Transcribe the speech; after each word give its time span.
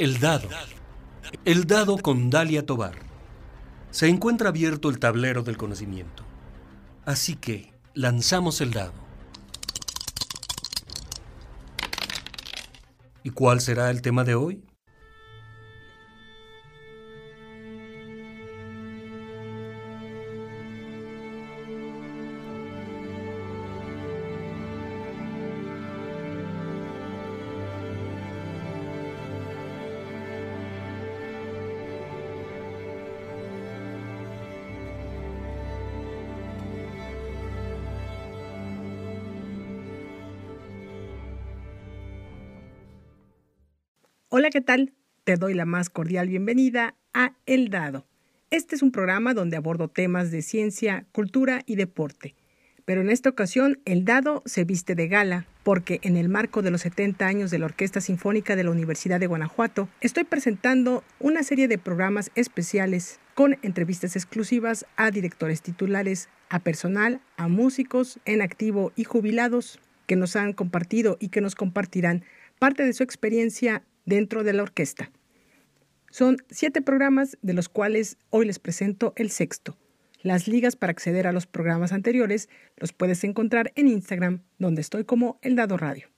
El 0.00 0.18
dado. 0.18 0.48
El 1.44 1.66
dado 1.66 1.98
con 1.98 2.30
Dalia 2.30 2.64
Tobar. 2.64 2.94
Se 3.90 4.08
encuentra 4.08 4.48
abierto 4.48 4.88
el 4.88 4.98
tablero 4.98 5.42
del 5.42 5.58
conocimiento. 5.58 6.24
Así 7.04 7.36
que 7.36 7.74
lanzamos 7.92 8.62
el 8.62 8.70
dado. 8.70 8.94
¿Y 13.22 13.28
cuál 13.28 13.60
será 13.60 13.90
el 13.90 14.00
tema 14.00 14.24
de 14.24 14.36
hoy? 14.36 14.62
¿Qué 44.50 44.60
tal? 44.60 44.92
Te 45.22 45.36
doy 45.36 45.54
la 45.54 45.64
más 45.64 45.90
cordial 45.90 46.28
bienvenida 46.28 46.96
a 47.14 47.34
El 47.46 47.70
Dado. 47.70 48.04
Este 48.50 48.74
es 48.74 48.82
un 48.82 48.90
programa 48.90 49.32
donde 49.32 49.56
abordo 49.56 49.86
temas 49.86 50.32
de 50.32 50.42
ciencia, 50.42 51.06
cultura 51.12 51.62
y 51.66 51.76
deporte. 51.76 52.34
Pero 52.84 53.00
en 53.00 53.10
esta 53.10 53.30
ocasión 53.30 53.78
el 53.84 54.04
dado 54.04 54.42
se 54.46 54.64
viste 54.64 54.96
de 54.96 55.06
gala 55.06 55.46
porque 55.62 56.00
en 56.02 56.16
el 56.16 56.28
marco 56.28 56.62
de 56.62 56.72
los 56.72 56.80
70 56.80 57.24
años 57.24 57.52
de 57.52 57.60
la 57.60 57.66
Orquesta 57.66 58.00
Sinfónica 58.00 58.56
de 58.56 58.64
la 58.64 58.72
Universidad 58.72 59.20
de 59.20 59.28
Guanajuato 59.28 59.88
estoy 60.00 60.24
presentando 60.24 61.04
una 61.20 61.44
serie 61.44 61.68
de 61.68 61.78
programas 61.78 62.32
especiales 62.34 63.20
con 63.36 63.56
entrevistas 63.62 64.16
exclusivas 64.16 64.84
a 64.96 65.12
directores 65.12 65.62
titulares, 65.62 66.28
a 66.48 66.58
personal, 66.58 67.20
a 67.36 67.46
músicos 67.46 68.18
en 68.24 68.42
activo 68.42 68.90
y 68.96 69.04
jubilados 69.04 69.78
que 70.06 70.16
nos 70.16 70.34
han 70.34 70.54
compartido 70.54 71.18
y 71.20 71.28
que 71.28 71.40
nos 71.40 71.54
compartirán 71.54 72.24
parte 72.58 72.84
de 72.84 72.92
su 72.92 73.04
experiencia 73.04 73.84
dentro 74.04 74.44
de 74.44 74.52
la 74.52 74.62
orquesta. 74.62 75.10
Son 76.10 76.38
siete 76.50 76.82
programas 76.82 77.38
de 77.42 77.52
los 77.52 77.68
cuales 77.68 78.18
hoy 78.30 78.46
les 78.46 78.58
presento 78.58 79.12
el 79.16 79.30
sexto. 79.30 79.76
Las 80.22 80.48
ligas 80.48 80.76
para 80.76 80.90
acceder 80.90 81.26
a 81.26 81.32
los 81.32 81.46
programas 81.46 81.92
anteriores 81.92 82.48
los 82.76 82.92
puedes 82.92 83.24
encontrar 83.24 83.72
en 83.74 83.88
Instagram, 83.88 84.42
donde 84.58 84.80
estoy 84.80 85.04
como 85.04 85.38
El 85.40 85.56
Dado 85.56 85.76
Radio. 85.76 86.08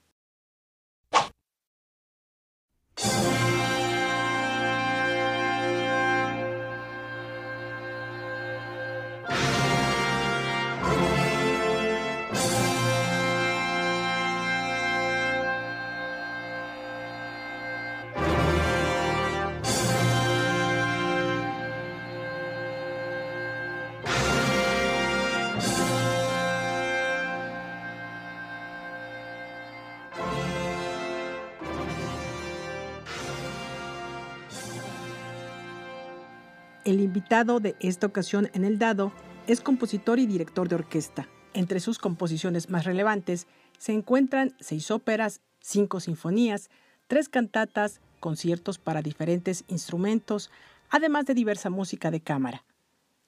El 36.93 37.01
invitado 37.01 37.59
de 37.59 37.75
esta 37.81 38.07
ocasión 38.07 38.51
en 38.53 38.67
el 38.67 38.79
dado 38.79 39.13
es 39.47 39.63
compositor 39.63 40.19
y 40.19 40.27
director 40.27 40.69
de 40.69 40.75
orquesta. 40.75 41.27
Entre 41.55 41.81
sus 41.81 41.99
composiciones 41.99 42.69
más 42.69 42.85
relevantes 42.85 43.47
se 43.79 43.95
encuentran 43.95 44.55
seis 44.61 44.91
óperas, 44.91 45.41
cinco 45.59 46.01
sinfonías, 46.01 46.69
tres 47.07 47.31
cantatas, 47.31 48.03
conciertos 48.21 48.77
para 48.77 49.01
diferentes 49.01 49.65
instrumentos, 49.69 50.51
además 50.91 51.25
de 51.25 51.33
diversa 51.33 51.71
música 51.71 52.11
de 52.11 52.21
cámara. 52.21 52.63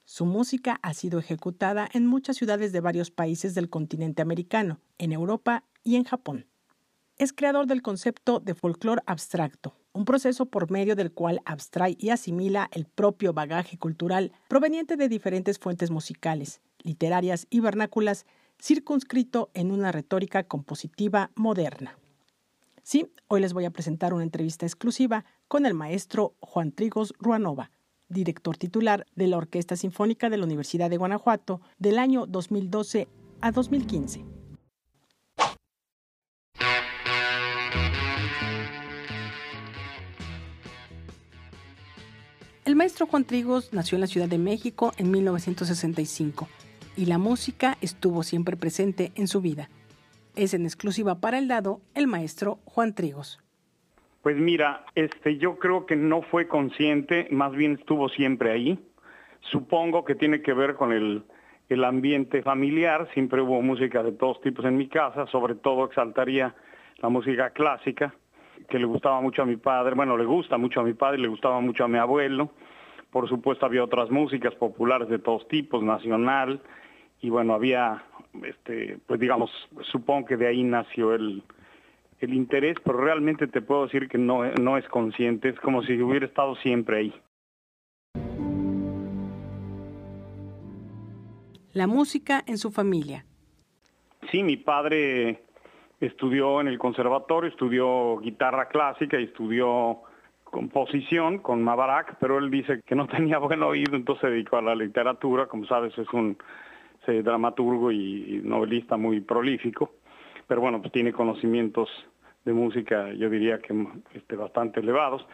Su 0.05 0.27
música 0.27 0.79
ha 0.83 0.93
sido 0.93 1.19
ejecutada 1.19 1.89
en 1.95 2.07
muchas 2.07 2.37
ciudades 2.37 2.71
de 2.71 2.81
varios 2.81 3.11
países 3.11 3.55
del 3.55 3.71
continente 3.71 4.21
americano, 4.21 4.79
en 4.99 5.11
Europa 5.11 5.65
y 5.83 5.97
en 5.97 6.05
Japón. 6.05 6.45
Es 7.17 7.33
creador 7.33 7.67
del 7.67 7.81
concepto 7.81 8.41
de 8.41 8.55
folclore 8.55 9.01
abstracto, 9.07 9.75
un 9.95 10.05
proceso 10.05 10.47
por 10.47 10.71
medio 10.71 10.97
del 10.97 11.13
cual 11.13 11.41
abstrae 11.47 11.97
y 11.99 12.11
asimila 12.11 12.69
el 12.73 12.85
propio 12.85 13.33
bagaje 13.33 13.79
cultural 13.79 14.33
proveniente 14.49 14.97
de 14.97 15.09
diferentes 15.09 15.59
fuentes 15.59 15.91
musicales, 15.91 16.61
literarias 16.83 17.47
y 17.49 17.61
vernáculas, 17.61 18.27
circunscrito 18.61 19.51
en 19.55 19.71
una 19.71 19.93
retórica 19.93 20.43
compositiva 20.45 21.31
moderna. 21.37 21.97
Sí, 22.83 23.11
hoy 23.29 23.41
les 23.41 23.55
voy 23.55 23.65
a 23.65 23.71
presentar 23.71 24.13
una 24.13 24.25
entrevista 24.25 24.67
exclusiva 24.67 25.25
con 25.49 25.65
el 25.65 25.75
maestro 25.75 26.35
Juan 26.41 26.73
Trigos 26.73 27.15
Ruanova, 27.19 27.71
director 28.09 28.57
titular 28.59 29.07
de 29.15 29.29
la 29.29 29.39
Orquesta 29.39 29.77
Sinfónica 29.77 30.29
de 30.29 30.37
la 30.37 30.45
Universidad 30.45 30.91
de 30.91 30.99
Guanajuato 30.99 31.61
del 31.79 31.99
año 31.99 32.27
2012 32.27 33.09
a 33.41 33.53
2015. 33.53 34.44
El 42.75 42.79
maestro 42.79 43.07
Juan 43.07 43.23
Trigos 43.23 43.73
nació 43.73 43.95
en 43.95 44.01
la 44.01 44.09
Ciudad 44.09 44.27
de 44.27 44.37
México 44.37 44.91
en 44.99 45.13
1965 45.13 46.49
y 46.97 47.07
la 47.07 47.19
música 47.19 47.77
estuvo 47.81 48.25
siempre 48.25 48.57
presente 48.57 49.13
en 49.15 49.29
su 49.29 49.41
vida. 49.41 49.69
Es 50.35 50.55
en 50.55 50.65
exclusiva 50.65 51.21
para 51.21 51.39
el 51.39 51.47
dado 51.47 51.79
el 51.95 52.09
maestro 52.09 52.59
Juan 52.65 52.93
Trigos. 52.93 53.39
Pues 54.23 54.37
mira, 54.37 54.85
este, 54.97 55.39
yo 55.39 55.57
creo 55.61 55.87
que 55.87 55.95
no 55.95 56.23
fue 56.23 56.49
consciente, 56.49 57.29
más 57.31 57.53
bien 57.53 57.75
estuvo 57.79 58.09
siempre 58.09 58.51
ahí. 58.51 58.77
Supongo 59.53 60.05
que 60.05 60.17
tiene 60.17 60.43
que 60.43 60.53
ver 60.53 60.75
con 60.75 60.91
el, 60.91 61.23
el 61.69 61.85
ambiente 61.85 62.43
familiar, 62.43 63.09
siempre 63.15 63.41
hubo 63.41 63.63
música 63.63 64.03
de 64.03 64.11
todos 64.11 64.41
tipos 64.41 64.65
en 64.65 64.77
mi 64.77 64.89
casa, 64.89 65.29
sobre 65.29 65.55
todo 65.55 65.85
exaltaría 65.85 66.57
la 66.97 67.09
música 67.09 67.51
clásica, 67.51 68.17
que 68.69 68.79
le 68.79 68.87
gustaba 68.87 69.21
mucho 69.21 69.43
a 69.43 69.47
mi 69.47 69.57
padre, 69.57 69.95
bueno, 69.95 70.17
le 70.17 70.25
gusta 70.25 70.59
mucho 70.59 70.81
a 70.81 70.85
mi 70.85 70.95
padre, 70.95 71.19
le 71.19 71.29
gustaba 71.29 71.61
mucho 71.61 71.85
a 71.85 71.89
mi 71.89 71.99
abuelo. 71.99 72.51
Por 73.11 73.29
supuesto 73.29 73.67
había 73.67 73.85
otras 73.85 74.11
músicas 74.11 74.55
populares 74.55 75.09
de 75.09 75.19
todos 75.19 75.47
tipos, 75.49 75.83
nacional, 75.83 76.61
y 77.21 77.31
bueno, 77.31 77.55
había, 77.55 78.03
este, 78.43 78.99
pues 79.07 79.21
digamos, 79.21 79.51
supongo 79.93 80.27
que 80.27 80.37
de 80.37 80.49
ahí 80.49 80.63
nació 80.63 81.15
el, 81.15 81.43
el 82.21 82.35
interés, 82.35 82.77
pero 82.85 82.99
realmente 82.99 83.47
te 83.47 83.63
puedo 83.63 83.85
decir 83.85 84.09
que 84.09 84.19
no, 84.19 84.45
no 84.61 84.77
es 84.77 84.87
consciente, 84.89 85.49
es 85.49 85.61
como 85.61 85.83
si 85.83 86.01
hubiera 86.03 86.27
estado 86.27 86.57
siempre 86.57 86.99
ahí. 86.99 87.15
La 91.73 91.87
música 91.87 92.45
en 92.47 92.59
su 92.59 92.71
familia. 92.71 93.25
Sí, 94.31 94.43
mi 94.43 94.57
padre 94.57 95.43
estudió 96.07 96.61
en 96.61 96.69
el 96.69 96.79
conservatorio, 96.79 97.51
estudió 97.51 98.19
guitarra 98.19 98.69
clásica 98.69 99.19
estudió 99.19 100.03
composición 100.45 101.39
con 101.39 101.63
Mabarak, 101.63 102.17
pero 102.21 102.39
él 102.39 102.51
dice 102.51 102.81
que 102.87 102.95
no 102.95 103.07
tenía 103.09 103.39
buen 103.39 103.63
oído, 103.63 103.97
entonces 103.97 104.21
se 104.23 104.31
dedicó 104.31 104.57
a 104.57 104.63
la 104.63 104.75
literatura, 104.75 105.47
como 105.47 105.67
sabes 105.67 105.97
es 105.99 106.09
un 106.13 106.37
dramaturgo 107.07 107.93
y, 107.93 108.41
novelista 108.45 108.97
muy 108.97 109.21
prolífico, 109.21 109.93
pero 110.47 110.61
bueno, 110.61 110.81
pues 110.81 110.93
tiene 110.93 111.13
conocimientos 111.13 111.89
de 112.45 112.53
música, 112.53 113.13
yo 113.13 113.29
diría 113.31 113.59
que 113.59 113.75
este, 114.15 114.37
bastante 114.37 114.81
elevados. 114.81 115.27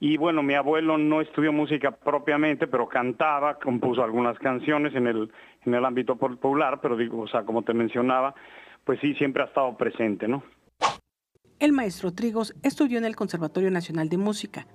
Y 0.00 0.16
bueno, 0.16 0.42
mi 0.42 0.54
abuelo 0.54 0.96
no 0.96 1.20
estudió 1.20 1.52
música 1.52 1.90
propiamente, 1.90 2.66
pero 2.66 2.88
cantaba, 2.88 3.58
compuso 3.58 4.02
algunas 4.02 4.38
canciones 4.38 4.94
en 4.94 5.06
el, 5.06 5.30
en 5.64 5.74
el 5.74 5.84
ámbito 5.84 6.16
popular, 6.16 6.78
pero 6.80 6.96
digo, 6.96 7.20
o 7.20 7.28
sea, 7.28 7.42
como 7.42 7.62
te 7.62 7.74
mencionaba, 7.74 8.34
pues 8.88 9.00
sí, 9.02 9.12
siempre 9.16 9.42
ha 9.42 9.46
estado 9.46 9.76
presente, 9.76 10.26
¿no? 10.26 10.42
El 11.58 11.72
maestro 11.72 12.14
Trigos 12.14 12.54
estudió 12.62 12.96
en 12.96 13.04
el 13.04 13.16
Conservatorio 13.16 13.70
Nacional 13.70 14.08
de 14.08 14.16
Música 14.16 14.66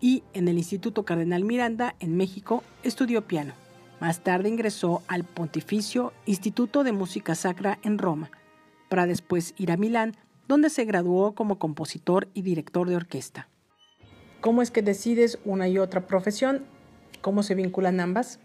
y 0.00 0.24
en 0.32 0.48
el 0.48 0.58
Instituto 0.58 1.04
Cardenal 1.04 1.44
Miranda, 1.44 1.94
en 2.00 2.16
México, 2.16 2.64
estudió 2.82 3.28
piano. 3.28 3.52
Más 4.00 4.24
tarde 4.24 4.48
ingresó 4.48 5.04
al 5.06 5.22
Pontificio 5.22 6.12
Instituto 6.24 6.82
de 6.82 6.90
Música 6.90 7.36
Sacra 7.36 7.78
en 7.84 7.98
Roma, 7.98 8.32
para 8.88 9.06
después 9.06 9.54
ir 9.58 9.70
a 9.70 9.76
Milán, 9.76 10.16
donde 10.48 10.68
se 10.68 10.84
graduó 10.84 11.36
como 11.36 11.60
compositor 11.60 12.26
y 12.34 12.42
director 12.42 12.88
de 12.88 12.96
orquesta. 12.96 13.48
¿Cómo 14.40 14.60
es 14.60 14.72
que 14.72 14.82
decides 14.82 15.38
una 15.44 15.68
y 15.68 15.78
otra 15.78 16.08
profesión? 16.08 16.64
¿Cómo 17.20 17.44
se 17.44 17.54
vinculan 17.54 18.00
ambas? 18.00 18.40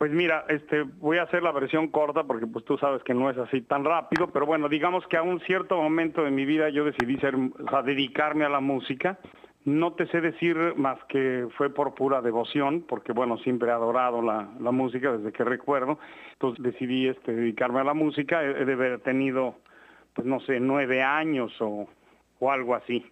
Pues 0.00 0.12
mira, 0.12 0.46
este, 0.48 0.84
voy 0.84 1.18
a 1.18 1.24
hacer 1.24 1.42
la 1.42 1.52
versión 1.52 1.88
corta 1.88 2.24
porque 2.24 2.46
pues 2.46 2.64
tú 2.64 2.78
sabes 2.78 3.02
que 3.02 3.12
no 3.12 3.28
es 3.28 3.36
así 3.36 3.60
tan 3.60 3.84
rápido, 3.84 4.28
pero 4.28 4.46
bueno, 4.46 4.66
digamos 4.66 5.06
que 5.08 5.18
a 5.18 5.22
un 5.22 5.40
cierto 5.40 5.76
momento 5.76 6.24
de 6.24 6.30
mi 6.30 6.46
vida 6.46 6.70
yo 6.70 6.86
decidí 6.86 7.18
ser, 7.18 7.36
dedicarme 7.84 8.46
a 8.46 8.48
la 8.48 8.60
música. 8.60 9.18
No 9.66 9.92
te 9.92 10.06
sé 10.06 10.22
decir 10.22 10.56
más 10.76 10.96
que 11.10 11.46
fue 11.58 11.68
por 11.68 11.92
pura 11.92 12.22
devoción, 12.22 12.86
porque 12.88 13.12
bueno, 13.12 13.36
siempre 13.40 13.68
he 13.68 13.72
adorado 13.72 14.22
la, 14.22 14.48
música 14.72 15.12
desde 15.12 15.32
que 15.32 15.44
recuerdo. 15.44 15.98
Entonces 16.32 16.64
decidí 16.64 17.06
este, 17.06 17.34
dedicarme 17.34 17.80
a 17.80 17.84
la 17.84 17.92
música. 17.92 18.42
He, 18.42 18.64
de 18.64 18.72
haber 18.72 19.00
tenido, 19.00 19.56
pues 20.14 20.26
no 20.26 20.40
sé, 20.40 20.60
nueve 20.60 21.02
años 21.02 21.52
o, 21.60 21.86
o 22.38 22.50
algo 22.50 22.74
así. 22.74 23.04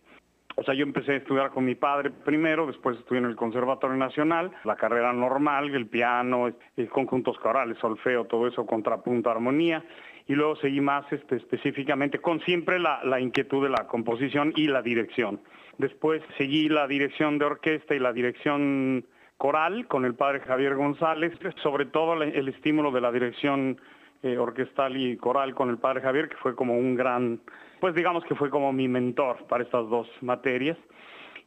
O 0.58 0.64
sea, 0.64 0.74
yo 0.74 0.82
empecé 0.82 1.12
a 1.12 1.16
estudiar 1.18 1.50
con 1.50 1.64
mi 1.64 1.76
padre 1.76 2.10
primero, 2.10 2.66
después 2.66 2.98
estudié 2.98 3.20
en 3.20 3.26
el 3.26 3.36
Conservatorio 3.36 3.96
Nacional, 3.96 4.50
la 4.64 4.74
carrera 4.74 5.12
normal, 5.12 5.72
el 5.72 5.86
piano, 5.86 6.52
conjuntos 6.90 7.38
corales, 7.38 7.78
solfeo, 7.78 8.24
todo 8.24 8.48
eso, 8.48 8.66
contrapunto, 8.66 9.30
armonía, 9.30 9.84
y 10.26 10.34
luego 10.34 10.56
seguí 10.56 10.80
más 10.80 11.04
este, 11.12 11.36
específicamente 11.36 12.18
con 12.18 12.40
siempre 12.40 12.80
la, 12.80 13.04
la 13.04 13.20
inquietud 13.20 13.62
de 13.62 13.70
la 13.70 13.86
composición 13.86 14.52
y 14.56 14.66
la 14.66 14.82
dirección. 14.82 15.40
Después 15.78 16.22
seguí 16.36 16.68
la 16.68 16.88
dirección 16.88 17.38
de 17.38 17.44
orquesta 17.44 17.94
y 17.94 18.00
la 18.00 18.12
dirección 18.12 19.06
coral 19.36 19.86
con 19.86 20.04
el 20.04 20.16
padre 20.16 20.40
Javier 20.40 20.74
González, 20.74 21.34
sobre 21.62 21.86
todo 21.86 22.20
el 22.20 22.48
estímulo 22.48 22.90
de 22.90 23.00
la 23.00 23.12
dirección 23.12 23.80
eh, 24.24 24.36
orquestal 24.36 24.96
y 24.96 25.16
coral 25.16 25.54
con 25.54 25.70
el 25.70 25.78
padre 25.78 26.00
Javier, 26.00 26.28
que 26.28 26.36
fue 26.38 26.56
como 26.56 26.76
un 26.76 26.96
gran, 26.96 27.40
pues 27.80 27.94
digamos 27.94 28.24
que 28.24 28.34
fue 28.34 28.50
como 28.50 28.72
mi 28.72 28.88
mentor 28.88 29.46
para 29.48 29.64
estas 29.64 29.88
dos 29.88 30.08
materias, 30.20 30.76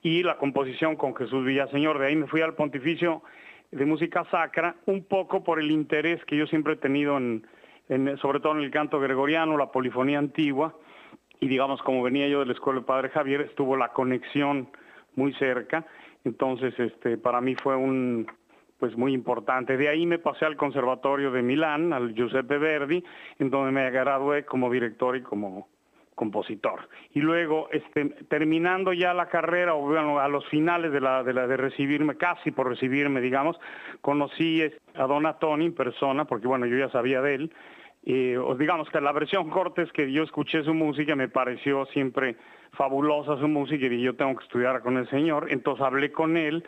y 0.01 0.23
la 0.23 0.37
composición 0.37 0.95
con 0.95 1.15
Jesús 1.15 1.45
Villaseñor. 1.45 1.99
De 1.99 2.07
ahí 2.07 2.15
me 2.15 2.27
fui 2.27 2.41
al 2.41 2.55
pontificio 2.55 3.21
de 3.71 3.85
música 3.85 4.25
sacra, 4.31 4.75
un 4.85 5.03
poco 5.03 5.43
por 5.43 5.59
el 5.59 5.71
interés 5.71 6.23
que 6.25 6.35
yo 6.35 6.47
siempre 6.47 6.73
he 6.73 6.77
tenido 6.77 7.17
en, 7.17 7.45
sobre 8.21 8.39
todo 8.39 8.53
en 8.53 8.63
el 8.63 8.71
canto 8.71 8.99
gregoriano, 8.99 9.57
la 9.57 9.71
polifonía 9.71 10.19
antigua, 10.19 10.75
y 11.39 11.47
digamos 11.47 11.81
como 11.81 12.03
venía 12.03 12.27
yo 12.27 12.39
de 12.39 12.47
la 12.47 12.53
escuela 12.53 12.79
del 12.79 12.85
padre 12.85 13.09
Javier, 13.09 13.41
estuvo 13.41 13.75
la 13.75 13.89
conexión 13.89 14.69
muy 15.15 15.33
cerca, 15.33 15.85
entonces 16.23 16.77
este 16.79 17.17
para 17.17 17.41
mí 17.41 17.55
fue 17.55 17.75
un 17.75 18.27
pues 18.79 18.97
muy 18.97 19.13
importante. 19.13 19.77
De 19.77 19.87
ahí 19.89 20.07
me 20.07 20.17
pasé 20.17 20.43
al 20.43 20.57
Conservatorio 20.57 21.31
de 21.31 21.43
Milán, 21.43 21.93
al 21.93 22.15
Giuseppe 22.15 22.57
Verdi, 22.57 23.03
en 23.37 23.51
donde 23.51 23.71
me 23.71 23.91
gradué 23.91 24.43
como 24.43 24.71
director 24.71 25.15
y 25.15 25.21
como 25.21 25.67
compositor. 26.15 26.87
Y 27.13 27.21
luego, 27.21 27.69
este, 27.71 28.05
terminando 28.29 28.93
ya 28.93 29.13
la 29.13 29.27
carrera, 29.27 29.75
o 29.75 29.81
bueno, 29.81 30.19
a 30.19 30.27
los 30.27 30.45
finales 30.49 30.91
de 30.91 31.01
la, 31.01 31.23
de 31.23 31.33
la 31.33 31.47
de 31.47 31.57
recibirme, 31.57 32.17
casi 32.17 32.51
por 32.51 32.67
recibirme, 32.67 33.21
digamos, 33.21 33.59
conocí 34.01 34.63
a 34.95 35.03
Don 35.05 35.23
Tony 35.39 35.65
en 35.67 35.75
persona, 35.75 36.25
porque 36.25 36.47
bueno, 36.47 36.65
yo 36.65 36.77
ya 36.77 36.89
sabía 36.89 37.21
de 37.21 37.35
él. 37.35 37.53
y 38.03 38.33
digamos 38.57 38.89
que 38.89 39.01
la 39.01 39.11
versión 39.11 39.49
corta 39.49 39.81
es 39.81 39.91
que 39.91 40.11
yo 40.11 40.23
escuché 40.23 40.63
su 40.63 40.73
música, 40.73 41.15
me 41.15 41.29
pareció 41.29 41.85
siempre 41.87 42.35
fabulosa 42.73 43.37
su 43.37 43.47
música 43.47 43.85
y 43.85 44.01
yo 44.01 44.15
tengo 44.15 44.35
que 44.35 44.43
estudiar 44.43 44.81
con 44.81 44.97
el 44.97 45.09
señor. 45.09 45.47
Entonces 45.49 45.85
hablé 45.85 46.11
con 46.11 46.37
él 46.37 46.63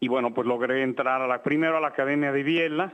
y 0.00 0.08
bueno, 0.08 0.34
pues 0.34 0.46
logré 0.46 0.82
entrar 0.82 1.22
a 1.22 1.26
la, 1.26 1.42
primero 1.42 1.76
a 1.76 1.80
la 1.80 1.88
Academia 1.88 2.32
de 2.32 2.42
Biela, 2.42 2.92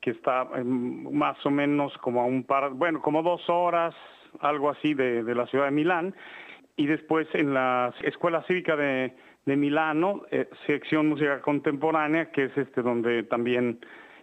que 0.00 0.10
está 0.10 0.44
más 0.44 1.44
o 1.44 1.50
menos 1.50 1.96
como 1.98 2.20
a 2.22 2.24
un 2.24 2.44
par, 2.44 2.70
bueno, 2.70 3.00
como 3.00 3.22
dos 3.22 3.48
horas, 3.48 3.94
algo 4.40 4.70
así 4.70 4.94
de, 4.94 5.22
la 5.34 5.46
ciudad 5.46 5.66
de 5.66 5.70
Milán, 5.70 6.14
y 6.76 6.86
después 6.86 7.26
en 7.34 7.54
la 7.54 7.92
Escuela 8.02 8.42
Cívica 8.44 8.76
de, 8.76 9.12
de 9.46 9.56
Milano, 9.56 10.22
eh, 10.30 10.48
sección 10.66 11.08
música 11.08 11.40
contemporánea, 11.40 12.30
que 12.30 12.44
es 12.44 12.56
este 12.56 12.82
donde 12.82 13.24
también 13.24 13.80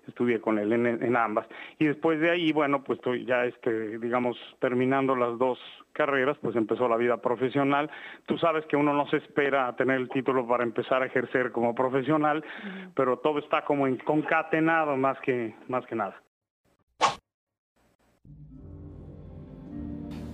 estudié 0.08 0.40
con 0.40 0.60
él 0.60 0.72
en, 0.72 1.16
ambas. 1.16 1.48
Y 1.80 1.86
después 1.86 2.20
de 2.20 2.30
ahí, 2.30 2.52
bueno, 2.52 2.84
pues 2.84 3.00
estoy 3.00 3.26
ya, 3.26 3.46
este, 3.46 3.98
digamos, 4.00 4.38
terminando 4.60 5.16
las 5.16 5.38
dos 5.38 5.60
carreras, 5.94 6.38
pues 6.42 6.56
empezó 6.56 6.88
la 6.88 6.98
vida 6.98 7.18
profesional. 7.18 7.90
Tú 8.26 8.38
sabes 8.38 8.66
que 8.66 8.76
uno 8.76 8.94
no 8.94 9.08
se 9.08 9.18
espera 9.18 9.68
a 9.68 9.76
tener 9.76 9.98
el 9.98 10.10
título 10.10 10.48
para 10.48 10.64
empezar 10.64 11.02
a 11.02 11.08
ejercer 11.08 11.52
como 11.52 11.74
profesional, 11.74 12.44
pero 12.96 13.18
todo 13.18 13.40
está 13.40 13.64
como 13.64 13.86
concatenado 14.04 14.96
más 14.98 15.20
que, 15.22 15.56
más 15.68 15.86
que 15.86 15.96
nada. 15.96 16.22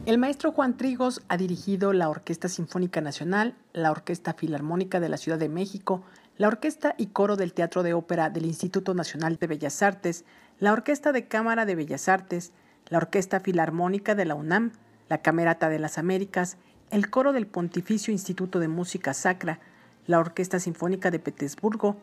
El 0.07 0.17
maestro 0.17 0.51
Juan 0.51 0.77
Trigos 0.77 1.21
ha 1.27 1.37
dirigido 1.37 1.93
la 1.93 2.09
Orquesta 2.09 2.49
Sinfónica 2.49 3.01
Nacional, 3.01 3.53
la 3.71 3.91
Orquesta 3.91 4.33
Filarmónica 4.33 4.99
de 4.99 5.09
la 5.09 5.17
Ciudad 5.17 5.37
de 5.37 5.47
México, 5.47 6.01
la 6.37 6.47
Orquesta 6.47 6.95
y 6.97 7.07
Coro 7.07 7.35
del 7.35 7.53
Teatro 7.53 7.83
de 7.83 7.93
Ópera 7.93 8.31
del 8.31 8.47
Instituto 8.47 8.95
Nacional 8.95 9.37
de 9.37 9.45
Bellas 9.45 9.83
Artes, 9.83 10.25
la 10.57 10.73
Orquesta 10.73 11.11
de 11.11 11.27
Cámara 11.27 11.67
de 11.67 11.75
Bellas 11.75 12.09
Artes, 12.09 12.51
la 12.89 12.97
Orquesta 12.97 13.41
Filarmónica 13.41 14.15
de 14.15 14.25
la 14.25 14.33
UNAM, 14.33 14.71
la 15.07 15.19
Camerata 15.19 15.69
de 15.69 15.77
las 15.77 15.99
Américas, 15.99 16.57
el 16.89 17.11
Coro 17.11 17.31
del 17.31 17.45
Pontificio 17.45 18.11
Instituto 18.11 18.57
de 18.57 18.67
Música 18.67 19.13
Sacra, 19.13 19.59
la 20.07 20.17
Orquesta 20.17 20.59
Sinfónica 20.59 21.11
de 21.11 21.19
Petersburgo, 21.19 21.95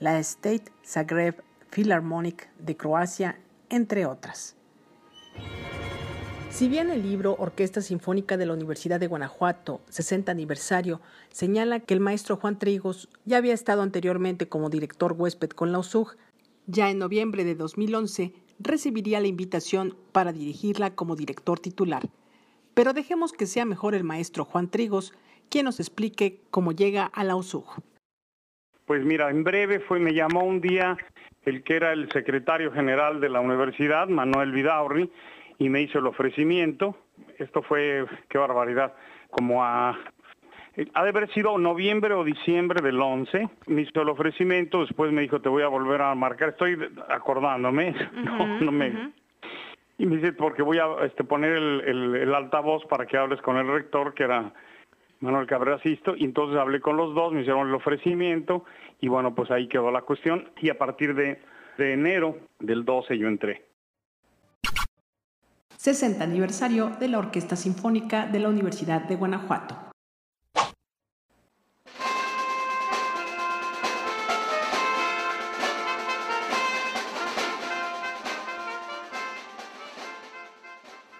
la 0.00 0.18
State 0.18 0.64
Zagreb 0.84 1.42
Philharmonic 1.70 2.50
de 2.58 2.76
Croacia, 2.76 3.38
entre 3.70 4.04
otras. 4.04 4.57
Si 6.58 6.68
bien 6.68 6.90
el 6.90 7.04
libro 7.04 7.36
Orquesta 7.38 7.80
Sinfónica 7.80 8.36
de 8.36 8.44
la 8.44 8.52
Universidad 8.52 8.98
de 8.98 9.06
Guanajuato, 9.06 9.80
60 9.90 10.32
aniversario, 10.32 11.00
señala 11.28 11.78
que 11.78 11.94
el 11.94 12.00
maestro 12.00 12.34
Juan 12.34 12.58
Trigos 12.58 13.08
ya 13.24 13.36
había 13.36 13.54
estado 13.54 13.82
anteriormente 13.82 14.48
como 14.48 14.68
director 14.68 15.14
huésped 15.16 15.50
con 15.50 15.70
la 15.70 15.78
USUG, 15.78 16.16
ya 16.66 16.90
en 16.90 16.98
noviembre 16.98 17.44
de 17.44 17.54
2011 17.54 18.32
recibiría 18.58 19.20
la 19.20 19.28
invitación 19.28 19.94
para 20.10 20.32
dirigirla 20.32 20.96
como 20.96 21.14
director 21.14 21.60
titular. 21.60 22.02
Pero 22.74 22.92
dejemos 22.92 23.32
que 23.32 23.46
sea 23.46 23.64
mejor 23.64 23.94
el 23.94 24.02
maestro 24.02 24.44
Juan 24.44 24.68
Trigos 24.68 25.14
quien 25.48 25.64
nos 25.64 25.78
explique 25.78 26.40
cómo 26.50 26.72
llega 26.72 27.04
a 27.04 27.22
la 27.22 27.36
USUG. 27.36 27.68
Pues 28.84 29.04
mira, 29.04 29.30
en 29.30 29.44
breve 29.44 29.78
fue, 29.78 30.00
me 30.00 30.12
llamó 30.12 30.42
un 30.42 30.60
día 30.60 30.96
el 31.44 31.62
que 31.62 31.76
era 31.76 31.92
el 31.92 32.10
secretario 32.10 32.72
general 32.72 33.20
de 33.20 33.28
la 33.28 33.38
universidad, 33.38 34.08
Manuel 34.08 34.50
Vidaurri, 34.50 35.08
y 35.58 35.68
me 35.68 35.82
hizo 35.82 35.98
el 35.98 36.06
ofrecimiento. 36.06 36.96
Esto 37.38 37.62
fue, 37.62 38.06
qué 38.28 38.38
barbaridad, 38.38 38.94
como 39.30 39.64
a... 39.64 39.98
Ha 40.94 41.02
de 41.02 41.08
haber 41.08 41.28
sido 41.32 41.58
noviembre 41.58 42.14
o 42.14 42.22
diciembre 42.22 42.80
del 42.80 43.00
11, 43.00 43.48
me 43.66 43.82
hizo 43.82 44.00
el 44.00 44.10
ofrecimiento, 44.10 44.82
después 44.82 45.10
me 45.10 45.22
dijo, 45.22 45.40
te 45.40 45.48
voy 45.48 45.64
a 45.64 45.68
volver 45.68 46.00
a 46.00 46.14
marcar, 46.14 46.50
estoy 46.50 46.78
acordándome, 47.08 47.94
no, 48.60 48.70
me... 48.70 49.12
Y 49.98 50.06
me 50.06 50.18
dice, 50.18 50.32
porque 50.32 50.62
voy 50.62 50.78
a 50.78 50.86
este, 51.04 51.24
poner 51.24 51.54
el, 51.54 52.14
el, 52.14 52.32
altavoz 52.32 52.84
para 52.86 53.06
que 53.06 53.16
hables 53.16 53.42
con 53.42 53.56
el 53.56 53.66
rector, 53.66 54.14
que 54.14 54.22
era 54.22 54.52
Manuel 55.18 55.48
Cabrera 55.48 55.80
Sisto, 55.80 56.14
y 56.14 56.24
entonces 56.24 56.56
hablé 56.56 56.80
con 56.80 56.96
los 56.96 57.12
dos, 57.12 57.32
me 57.32 57.40
hicieron 57.40 57.66
el 57.66 57.74
ofrecimiento, 57.74 58.64
y 59.00 59.08
bueno, 59.08 59.34
pues 59.34 59.50
ahí 59.50 59.66
quedó 59.66 59.90
la 59.90 60.02
cuestión, 60.02 60.50
y 60.60 60.70
a 60.70 60.78
partir 60.78 61.16
de, 61.16 61.40
de 61.76 61.94
enero 61.94 62.36
del 62.60 62.84
12 62.84 63.18
yo 63.18 63.26
entré. 63.26 63.67
60 65.78 66.24
aniversario 66.24 66.90
de 66.98 67.06
la 67.06 67.20
Orquesta 67.20 67.54
Sinfónica 67.54 68.26
de 68.26 68.40
la 68.40 68.48
Universidad 68.48 69.02
de 69.02 69.14
Guanajuato. 69.14 69.76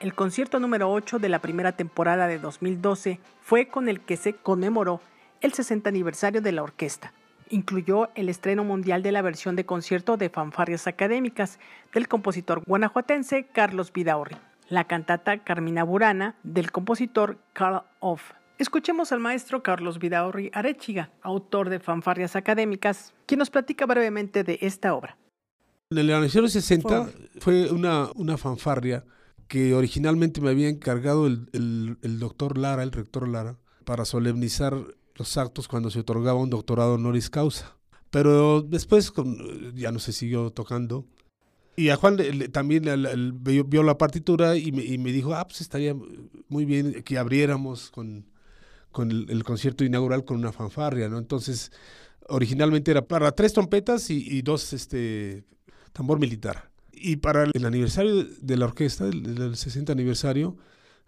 El 0.01 0.15
concierto 0.15 0.59
número 0.59 0.91
8 0.91 1.21
de 1.21 1.29
la 1.29 1.39
primera 1.39 1.71
temporada 1.77 2.27
de 2.27 2.41
2012 2.41 3.21
fue 3.41 3.69
con 3.69 3.89
el 3.89 4.01
que 4.01 4.17
se 4.17 4.35
conmemoró 4.35 5.01
el 5.41 5.53
60 5.53 5.89
aniversario 5.89 6.43
de 6.43 6.51
la 6.51 6.65
orquesta. 6.65 7.13
Incluyó 7.51 8.11
el 8.17 8.29
estreno 8.29 8.65
mundial 8.65 9.05
de 9.05 9.13
la 9.13 9.23
versión 9.23 9.55
de 9.55 9.65
concierto 9.65 10.17
de 10.17 10.31
fanfarrias 10.31 10.89
académicas 10.89 11.61
del 11.95 12.09
compositor 12.09 12.65
guanajuatense 12.67 13.47
Carlos 13.53 13.93
Vidaurri 13.93 14.37
la 14.69 14.85
cantata 14.85 15.43
Carmina 15.45 15.85
Burana 15.85 16.37
del 16.43 16.71
compositor 16.71 17.39
Karl 17.53 17.83
Off. 18.01 18.33
Escuchemos 18.59 19.13
al 19.13 19.21
maestro 19.21 19.63
Carlos 19.63 19.99
Vidaurri 19.99 20.51
Arechiga, 20.53 21.13
autor 21.23 21.71
de 21.71 21.79
Fanfarrias 21.79 22.35
Académicas, 22.35 23.15
quien 23.27 23.39
nos 23.39 23.51
platica 23.51 23.87
brevemente 23.87 24.43
de 24.43 24.59
esta 24.63 24.95
obra. 24.95 25.17
En 25.91 25.99
el 25.99 26.13
año 26.13 26.29
60 26.29 27.09
fue 27.39 27.71
una, 27.71 28.11
una 28.15 28.37
fanfarria 28.37 29.05
que 29.47 29.75
originalmente 29.75 30.41
me 30.41 30.51
había 30.51 30.69
encargado 30.69 31.27
el, 31.27 31.49
el, 32.03 32.19
doctor 32.19 32.59
Lara, 32.59 32.83
el 32.83 32.93
rector 32.93 33.27
Lara, 33.27 33.57
para 33.85 34.05
solemnizar 34.05 34.77
los 35.15 35.37
actos 35.39 35.69
cuando 35.69 35.91
se 35.91 36.01
otorgaba 36.01 36.39
un 36.39 36.51
doctorado 36.51 36.95
honoris 36.95 37.31
causa. 37.31 37.77
Pero 38.11 38.61
después 38.61 39.13
ya 39.75 39.93
no 39.93 39.99
se 39.99 40.13
siguió 40.13 40.51
tocando 40.51 41.07
y 41.79 41.91
a 41.91 41.97
Juan 41.97 42.19
también 42.51 42.83
vio, 43.41 43.83
la 43.85 43.97
partitura 43.97 44.57
y 44.57 44.73
me, 44.73 45.13
dijo, 45.13 45.33
ah, 45.37 45.47
pues 45.47 45.61
estaría 45.61 45.95
muy 46.49 46.65
bien 46.65 47.05
que 47.05 47.19
abriéramos 47.19 47.93
con, 47.93 48.27
con 48.91 49.13
el, 49.13 49.45
concierto 49.45 49.85
inaugural 49.85 50.25
con 50.25 50.39
una 50.39 50.51
fanfarria, 50.51 51.09
¿no? 51.09 51.19
Entonces, 51.19 51.71
originalmente 52.27 52.91
era 52.91 53.07
para 53.07 53.31
tres 53.31 53.53
trompetas 53.53 54.11
y, 54.11 54.43
dos 54.43 54.73
este, 54.73 55.45
tambor 55.93 56.19
militar. 56.19 56.69
Y 56.91 57.19
para 57.19 57.45
el 57.45 57.65
aniversario 57.65 58.25
de 58.25 58.57
la 58.57 58.65
orquesta, 58.65 59.07
el, 59.07 59.41
el 59.41 59.57
60 59.57 59.93
aniversario, 59.93 60.57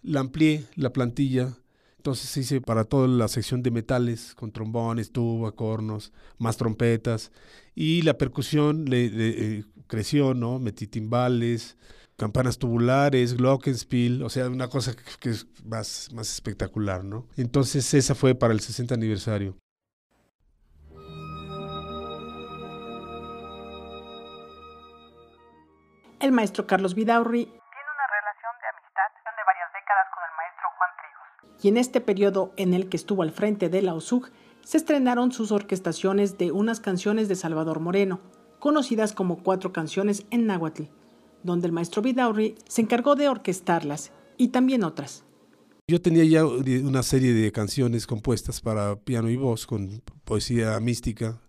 la 0.01 0.21
amplié 0.21 0.63
la 0.75 0.93
plantilla 0.93 1.57
Entonces 2.01 2.35
hice 2.35 2.61
para 2.61 2.83
toda 2.83 3.07
la 3.07 3.27
sección 3.27 3.61
de 3.61 3.69
metales, 3.69 4.33
con 4.33 4.51
trombones, 4.51 5.11
tuba, 5.11 5.51
cornos, 5.51 6.11
más 6.39 6.57
trompetas. 6.57 7.31
Y 7.75 8.01
la 8.01 8.17
percusión 8.17 8.85
le, 8.85 9.11
eh, 9.13 9.65
creció, 9.85 10.33
¿no? 10.33 10.57
Metí 10.57 10.87
timbales, 10.87 11.77
campanas 12.17 12.57
tubulares, 12.57 13.37
glockenspiel, 13.37 14.23
o 14.23 14.31
sea, 14.31 14.49
una 14.49 14.67
cosa 14.67 14.95
que, 15.19 15.29
es 15.29 15.45
más, 15.63 16.09
más 16.11 16.33
espectacular, 16.33 17.03
¿no? 17.03 17.27
Entonces 17.37 17.93
esa 17.93 18.15
fue 18.15 18.33
para 18.33 18.51
el 18.51 18.61
60 18.61 18.95
aniversario. 18.95 19.55
El 26.19 26.31
maestro 26.31 26.65
Carlos 26.65 26.95
Vidaurri 26.95 27.60
y 31.61 31.67
en 31.67 31.77
este 31.77 32.01
periodo 32.01 32.53
en 32.57 32.73
el 32.73 32.89
que 32.89 32.97
estuvo 32.97 33.23
al 33.23 33.31
frente 33.31 33.69
de 33.69 33.81
la 33.81 33.93
OSUG 33.93 34.31
se 34.63 34.77
estrenaron 34.77 35.31
sus 35.31 35.51
orquestaciones 35.51 36.37
de 36.37 36.51
unas 36.51 36.79
canciones 36.79 37.27
de 37.27 37.35
Salvador 37.35 37.79
Moreno, 37.79 38.19
conocidas 38.59 39.13
como 39.13 39.41
Cuatro 39.43 39.73
Canciones 39.73 40.25
en 40.29 40.45
Náhuatl, 40.45 40.83
donde 41.43 41.67
el 41.67 41.73
maestro 41.73 42.01
Vidaurri 42.01 42.55
se 42.67 42.81
encargó 42.81 43.15
de 43.15 43.27
orquestarlas 43.27 44.11
y 44.37 44.49
también 44.49 44.83
otras. 44.83 45.23
Yo 45.87 46.01
tenía 46.01 46.23
ya 46.23 46.45
una 46.45 47.03
serie 47.03 47.33
de 47.33 47.51
canciones 47.51 48.07
compuestas 48.07 48.61
para 48.61 48.95
piano 48.95 49.29
y 49.29 49.35
voz 49.35 49.65
con 49.65 50.01
poesía 50.23 50.79
mística 50.79 51.41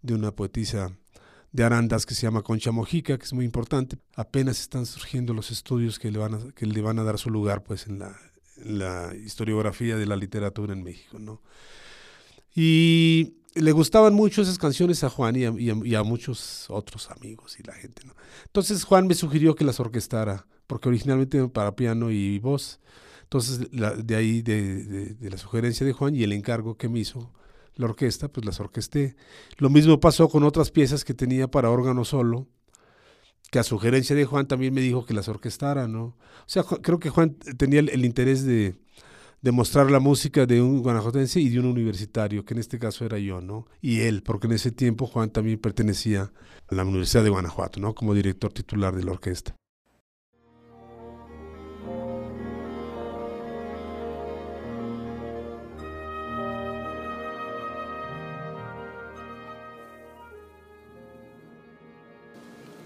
de 0.00 0.14
una 0.14 0.30
poetisa 0.30 0.96
de 1.52 1.64
Arandas 1.64 2.06
que 2.06 2.14
se 2.14 2.22
llama 2.22 2.42
Concha 2.42 2.70
Mojica, 2.70 3.18
que 3.18 3.24
es 3.24 3.32
muy 3.32 3.44
importante. 3.44 3.98
Apenas 4.14 4.60
están 4.60 4.86
surgiendo 4.86 5.34
los 5.34 5.50
estudios 5.50 5.98
que 5.98 6.10
le 6.10 6.18
van 6.18 6.34
a, 6.34 6.38
que 6.52 6.64
le 6.66 6.80
van 6.80 6.98
a 6.98 7.04
dar 7.04 7.18
su 7.18 7.28
lugar 7.28 7.62
pues 7.62 7.88
en 7.88 7.98
la, 7.98 8.16
la 8.64 9.14
historiografía 9.14 9.96
de 9.96 10.06
la 10.06 10.16
literatura 10.16 10.72
en 10.72 10.82
México, 10.82 11.18
¿no? 11.18 11.40
Y 12.54 13.34
le 13.54 13.72
gustaban 13.72 14.14
mucho 14.14 14.42
esas 14.42 14.58
canciones 14.58 15.02
a 15.04 15.10
Juan 15.10 15.36
y 15.36 15.94
a, 15.94 16.02
muchos 16.02 16.66
otros 16.68 17.10
amigos 17.10 17.58
y 17.58 17.62
la 17.62 17.72
gente, 17.74 18.02
¿no? 18.06 18.14
Entonces 18.46 18.84
Juan 18.84 19.06
me 19.06 19.14
sugirió 19.14 19.54
que 19.54 19.64
las 19.64 19.80
orquestara, 19.80 20.46
porque 20.66 20.88
originalmente 20.88 21.48
para 21.48 21.74
piano 21.74 22.10
y 22.10 22.38
voz. 22.38 22.80
Entonces, 23.22 23.60
de 23.70 24.16
ahí, 24.16 24.42
de, 24.42 25.14
de, 25.14 25.30
la 25.30 25.38
sugerencia 25.38 25.86
de 25.86 25.92
Juan 25.92 26.16
y 26.16 26.24
el 26.24 26.32
encargo 26.32 26.76
que 26.76 26.88
me 26.88 26.98
hizo 26.98 27.32
la 27.76 27.86
orquesta, 27.86 28.28
pues 28.28 28.44
las 28.44 28.58
orquesté. 28.58 29.16
Lo 29.58 29.70
mismo 29.70 30.00
pasó 30.00 30.28
con 30.28 30.42
otras 30.42 30.70
piezas 30.70 31.04
que 31.04 31.14
tenía 31.14 31.48
para 31.48 31.70
órgano 31.70 32.04
solo, 32.04 32.48
que 33.50 33.58
a 33.58 33.62
sugerencia 33.62 34.14
de 34.14 34.24
Juan 34.24 34.46
también 34.46 34.72
me 34.72 34.80
dijo 34.80 35.04
que 35.04 35.14
las 35.14 35.28
orquestara, 35.28 35.88
¿no? 35.88 36.04
O 36.04 36.16
sea, 36.46 36.62
creo 36.62 37.00
que 37.00 37.10
Juan 37.10 37.36
tenía 37.58 37.80
el, 37.80 38.04
interés 38.04 38.44
de, 38.44 38.76
de, 39.42 39.52
mostrar 39.52 39.90
la 39.90 40.00
música 40.00 40.46
de 40.46 40.62
un 40.62 40.82
guanajuatense 40.82 41.40
y 41.40 41.48
de 41.48 41.58
un 41.58 41.66
universitario, 41.66 42.44
que 42.44 42.54
en 42.54 42.60
este 42.60 42.78
caso 42.78 43.04
era 43.04 43.18
yo, 43.18 43.40
¿no? 43.40 43.66
Y 43.80 44.00
él, 44.00 44.22
porque 44.22 44.46
en 44.46 44.54
ese 44.54 44.70
tiempo 44.70 45.06
Juan 45.06 45.30
también 45.30 45.58
pertenecía 45.58 46.32
a 46.68 46.74
la 46.74 46.84
Universidad 46.84 47.24
de 47.24 47.30
Guanajuato, 47.30 47.80
¿no? 47.80 47.94
Como 47.94 48.14
director 48.14 48.52
titular 48.52 48.94
de 48.94 49.04
la 49.04 49.12
orquesta. 49.12 49.56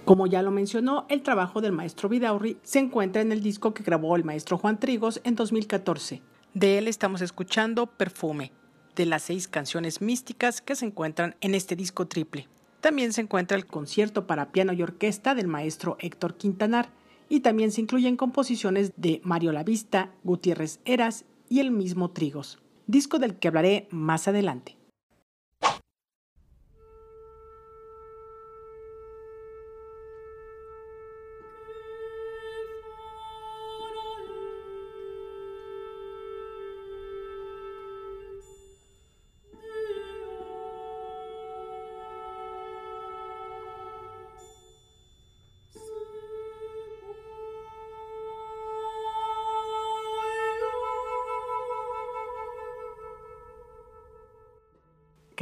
Como 0.05 0.27
ya 0.27 0.43
lo 0.43 0.51
mencionó, 0.51 1.07
el 1.09 1.23
trabajo 1.23 1.63
del 1.63 1.73
maestro 1.73 2.11
Vidaurri 2.11 2.59
se 2.63 2.79
encuentra 2.79 3.23
en 3.23 3.33
el 3.33 3.43
disco 3.43 3.73
que 3.73 3.83
grabó 3.83 4.17
el 4.17 4.25
maestro 4.25 4.59
Juan 4.59 4.79
Trigos 4.79 5.23
en 5.25 5.35
2014. 5.35 6.21
De 6.53 6.77
él 6.77 6.89
estamos 6.89 7.23
escuchando 7.23 7.87
Perfume, 7.87 8.53
de 8.97 9.07
las 9.07 9.23
seis 9.23 9.49
canciones 9.49 10.03
místicas 10.03 10.61
que 10.61 10.77
se 10.77 10.85
encuentran 10.85 11.37
en 11.41 11.55
este 11.55 11.75
disco 11.75 12.07
triple. 12.07 12.49
También 12.83 13.15
se 13.15 13.23
encuentra 13.23 13.57
el 13.57 13.65
concierto 13.65 14.27
para 14.27 14.53
piano 14.53 14.75
y 14.75 14.83
orquesta 14.83 15.35
del 15.35 15.49
maestro 15.49 15.97
Héctor 16.01 16.35
Quintanar 16.37 16.91
y 17.31 17.41
también 17.41 17.73
se 17.73 17.81
incluyen 17.81 18.19
composiciones 18.19 18.93
de 18.99 19.23
Mario 19.25 19.53
Lavista, 19.53 20.11
Gutiérrez 20.23 20.81
Eras 20.85 21.25
y 21.49 21.61
el 21.61 21.71
mismo 21.71 22.11
Trigos, 22.11 22.59
disco 22.87 23.19
del 23.19 23.37
que 23.37 23.49
hablaré 23.49 23.89
más 23.91 24.29
adelante. 24.29 24.77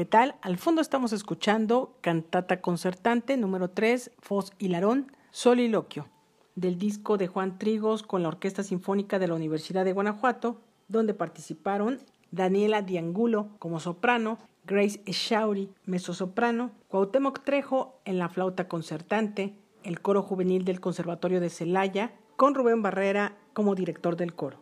¿Qué 0.03 0.07
tal? 0.07 0.35
Al 0.43 0.59
fondo 0.59 0.81
estamos 0.81 1.13
escuchando 1.13 1.95
Cantata 2.01 2.61
Concertante 2.61 3.37
número 3.37 3.71
3, 3.71 4.11
Fos 4.19 4.53
y 4.59 4.67
Larón, 4.67 5.13
Soliloquio, 5.31 6.09
del 6.57 6.77
disco 6.77 7.19
de 7.19 7.29
Juan 7.29 7.57
Trigos 7.57 8.03
con 8.03 8.25
la 8.25 8.29
Orquesta 8.29 8.65
Sinfónica 8.65 9.21
de 9.21 9.29
la 9.29 9.35
Universidad 9.35 9.85
de 9.85 9.93
Guanajuato, 9.93 10.61
donde 10.89 11.15
participaron 11.15 12.01
Daniela 12.33 12.83
Diangulo 12.83 13.51
como 13.61 13.79
soprano, 13.79 14.39
Grace 14.67 15.01
Echauri, 15.07 15.71
mezzosoprano, 15.85 16.73
Cuauhtémoc 16.89 17.45
Trejo 17.45 18.01
en 18.05 18.19
la 18.19 18.29
flauta 18.29 18.67
concertante, 18.67 19.55
el 19.85 20.01
coro 20.01 20.25
juvenil 20.25 20.65
del 20.65 20.81
Conservatorio 20.81 21.39
de 21.39 21.49
Celaya, 21.49 22.13
con 22.35 22.57
Rubén 22.57 22.83
Barrera 22.83 23.37
como 23.53 23.77
director 23.77 24.17
del 24.17 24.35
coro. 24.35 24.59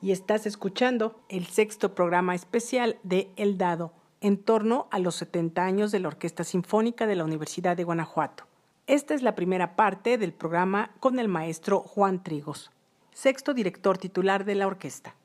Y 0.00 0.10
estás 0.10 0.46
escuchando 0.46 1.20
el 1.28 1.46
sexto 1.46 1.94
programa 1.94 2.34
especial 2.34 2.98
de 3.04 3.30
El 3.36 3.56
Dado, 3.56 3.92
en 4.22 4.38
torno 4.38 4.86
a 4.92 5.00
los 5.00 5.16
70 5.16 5.64
años 5.64 5.90
de 5.90 5.98
la 5.98 6.08
Orquesta 6.08 6.44
Sinfónica 6.44 7.06
de 7.06 7.16
la 7.16 7.24
Universidad 7.24 7.76
de 7.76 7.84
Guanajuato. 7.84 8.44
Esta 8.86 9.14
es 9.14 9.22
la 9.22 9.34
primera 9.34 9.74
parte 9.74 10.16
del 10.16 10.32
programa 10.32 10.92
con 11.00 11.18
el 11.18 11.28
maestro 11.28 11.80
Juan 11.80 12.22
Trigos, 12.22 12.70
sexto 13.12 13.52
director 13.52 13.98
titular 13.98 14.44
de 14.44 14.54
la 14.54 14.68
orquesta. 14.68 15.16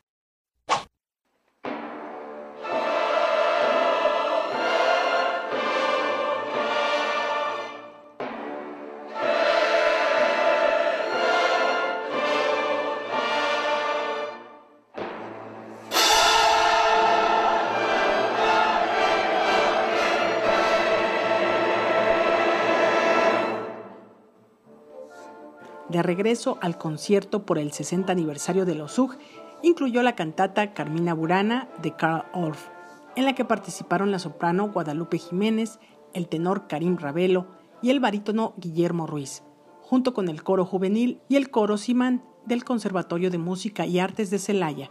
Regreso 26.08 26.58
al 26.62 26.78
concierto 26.78 27.46
por 27.46 27.60
el 27.60 27.72
60 27.72 28.12
aniversario 28.12 28.66
de 28.66 28.74
los 28.74 28.98
UG, 28.98 29.18
incluyó 29.62 30.02
la 30.02 30.16
cantata 30.16 30.74
Carmina 30.74 31.14
Burana 31.14 31.70
de 31.82 31.96
Karl 31.96 32.26
Orff, 32.34 32.70
en 33.16 33.26
la 33.26 33.36
que 33.36 33.46
participaron 33.46 34.12
la 34.12 34.20
soprano 34.20 34.72
Guadalupe 34.72 35.20
Jiménez, 35.20 35.80
el 36.14 36.28
tenor 36.28 36.68
Karim 36.68 36.98
Ravelo 36.98 37.48
y 37.82 37.92
el 37.92 38.00
barítono 38.00 38.54
Guillermo 38.58 39.06
Ruiz, 39.06 39.44
junto 39.82 40.14
con 40.14 40.30
el 40.30 40.44
coro 40.44 40.66
juvenil 40.66 41.20
y 41.30 41.36
el 41.36 41.52
coro 41.52 41.78
Simán 41.78 42.24
del 42.46 42.64
Conservatorio 42.64 43.30
de 43.30 43.38
Música 43.38 43.86
y 43.86 44.00
Artes 44.00 44.30
de 44.30 44.40
Celaya. 44.40 44.90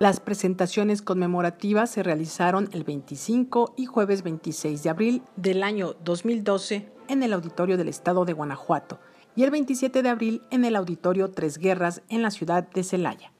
Las 0.00 0.18
presentaciones 0.18 1.02
conmemorativas 1.02 1.90
se 1.90 2.02
realizaron 2.02 2.68
el 2.72 2.84
25 2.84 3.74
y 3.76 3.86
jueves 3.86 4.22
26 4.22 4.82
de 4.82 4.90
abril 4.90 5.22
del 5.36 5.62
año 5.62 5.94
2012 6.04 6.90
en 7.08 7.22
el 7.22 7.32
Auditorio 7.32 7.76
del 7.76 7.88
Estado 7.88 8.24
de 8.24 8.32
Guanajuato, 8.32 8.98
y 9.36 9.42
el 9.42 9.50
27 9.50 10.02
de 10.02 10.08
abril 10.08 10.42
en 10.50 10.64
el 10.64 10.76
Auditorio 10.76 11.30
Tres 11.30 11.58
Guerras 11.58 12.02
en 12.08 12.22
la 12.22 12.30
ciudad 12.30 12.68
de 12.68 12.84
Celaya. 12.84 13.32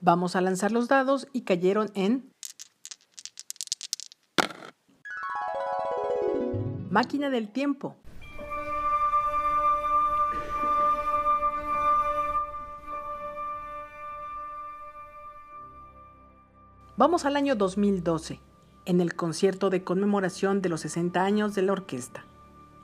Vamos 0.00 0.36
a 0.36 0.40
lanzar 0.40 0.70
los 0.70 0.88
dados 0.88 1.28
y 1.32 1.42
cayeron 1.42 1.90
en 1.94 2.30
Máquina 6.90 7.30
del 7.30 7.50
Tiempo. 7.50 7.96
Vamos 16.96 17.24
al 17.24 17.34
año 17.34 17.56
2012, 17.56 18.38
en 18.84 19.00
el 19.00 19.16
concierto 19.16 19.70
de 19.70 19.82
conmemoración 19.82 20.62
de 20.62 20.68
los 20.68 20.82
60 20.82 21.24
años 21.24 21.56
de 21.56 21.62
la 21.62 21.72
orquesta. 21.72 22.24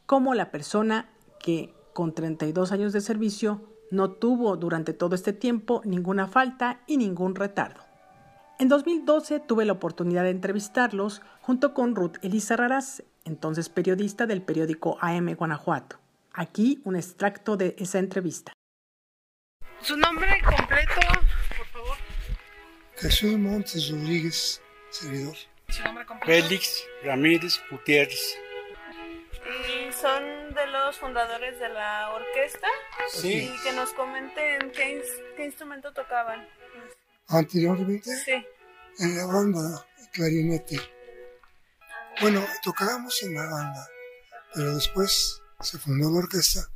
como 0.06 0.34
la 0.34 0.50
persona 0.50 1.10
que, 1.38 1.74
con 1.92 2.14
32 2.14 2.72
años 2.72 2.92
de 2.92 3.00
servicio, 3.00 3.62
no 3.90 4.10
tuvo 4.10 4.56
durante 4.56 4.94
todo 4.94 5.14
este 5.14 5.32
tiempo 5.32 5.82
ninguna 5.84 6.26
falta 6.26 6.80
y 6.86 6.96
ningún 6.96 7.34
retardo. 7.34 7.82
En 8.58 8.68
2012 8.68 9.40
tuve 9.40 9.64
la 9.64 9.72
oportunidad 9.72 10.22
de 10.22 10.30
entrevistarlos 10.30 11.20
junto 11.40 11.74
con 11.74 11.94
Ruth 11.94 12.16
Elisa 12.22 12.56
Raraz, 12.56 13.02
entonces 13.24 13.68
periodista 13.68 14.26
del 14.26 14.42
periódico 14.42 14.98
AM 15.00 15.34
Guanajuato. 15.34 15.98
Aquí 16.32 16.80
un 16.84 16.96
extracto 16.96 17.56
de 17.56 17.74
esa 17.78 17.98
entrevista. 17.98 18.52
Su 19.80 19.96
nombre 19.96 20.28
completo, 20.44 21.00
por 21.56 21.66
favor. 21.66 21.96
Jesús 22.96 23.36
Montes 23.36 23.90
Rodríguez, 23.90 24.62
servidor. 24.92 25.36
Su 25.68 25.82
nombre 25.84 26.04
completo. 26.06 26.46
Félix 26.48 26.84
Ramírez 27.04 27.60
Gutiérrez. 27.70 28.36
Y 29.68 29.92
son 29.92 30.54
de 30.54 30.66
los 30.68 30.98
fundadores 30.98 31.58
de 31.58 31.68
la 31.68 32.10
orquesta. 32.10 32.68
Sí. 33.12 33.50
Y 33.54 33.62
que 33.62 33.72
nos 33.72 33.92
comenten 33.92 34.70
qué, 34.72 35.02
qué 35.36 35.44
instrumento 35.46 35.92
tocaban. 35.92 36.46
Anteriormente 37.28 38.10
Sí. 38.24 38.44
en 38.98 39.16
la 39.16 39.26
banda 39.26 39.86
clarinete. 40.12 40.78
Bueno, 42.20 42.46
tocábamos 42.62 43.22
en 43.22 43.34
la 43.34 43.46
banda, 43.46 43.88
pero 44.54 44.74
después 44.74 45.40
se 45.60 45.78
fundó 45.78 46.10
la 46.10 46.18
orquesta. 46.18 46.68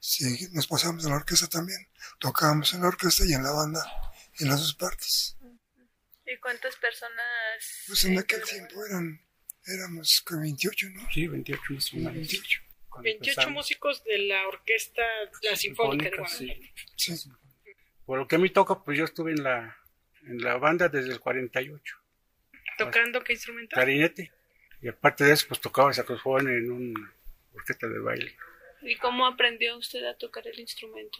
Sí, 0.00 0.48
nos 0.52 0.66
pasamos 0.66 1.04
a 1.04 1.10
la 1.10 1.16
orquesta 1.16 1.46
también. 1.46 1.86
Tocábamos 2.18 2.72
en 2.74 2.82
la 2.82 2.88
orquesta 2.88 3.24
y 3.26 3.34
en 3.34 3.42
la 3.42 3.52
banda, 3.52 3.84
en 4.40 4.48
las 4.48 4.60
dos 4.60 4.74
partes. 4.74 5.36
¿Y 6.26 6.36
cuántas 6.38 6.76
personas? 6.76 7.84
Pues 7.86 8.04
en 8.04 8.18
aquel 8.18 8.42
tiempo 8.42 8.84
eran, 8.86 9.20
éramos 9.66 10.24
que 10.26 10.36
28, 10.36 10.86
¿no? 10.94 11.08
Sí, 11.12 11.26
28 11.26 11.62
más 11.70 11.92
o 11.92 11.96
menos. 11.96 12.14
28. 12.14 12.60
Cuando 12.88 13.04
28 13.04 13.30
empezamos. 13.30 13.54
músicos 13.54 14.04
de 14.04 14.18
la 14.18 14.48
orquesta, 14.48 15.02
la 15.42 15.56
Sinfónica 15.56 16.04
de 16.04 16.28
Sinfónica, 16.28 16.74
sí. 16.96 17.16
Sí. 17.16 17.30
Por 18.06 18.18
lo 18.18 18.28
que 18.28 18.36
a 18.36 18.38
mí 18.38 18.50
toca, 18.50 18.82
pues 18.82 18.98
yo 18.98 19.04
estuve 19.04 19.32
en 19.32 19.42
la, 19.42 19.76
en 20.26 20.38
la 20.38 20.56
banda 20.56 20.88
desde 20.88 21.12
el 21.12 21.20
48. 21.20 21.96
¿Tocando 22.78 23.22
qué 23.22 23.34
instrumento? 23.34 23.74
Clarinete. 23.74 24.32
Y 24.82 24.88
aparte 24.88 25.24
de 25.24 25.32
eso, 25.32 25.46
pues 25.48 25.60
tocaba 25.60 25.92
saxofón 25.92 26.48
en 26.48 26.70
una 26.70 27.14
orquesta 27.54 27.86
de 27.86 27.98
baile. 27.98 28.36
¿Y 28.82 28.96
cómo 28.96 29.26
aprendió 29.26 29.78
usted 29.78 30.04
a 30.04 30.16
tocar 30.16 30.46
el 30.46 30.60
instrumento? 30.60 31.18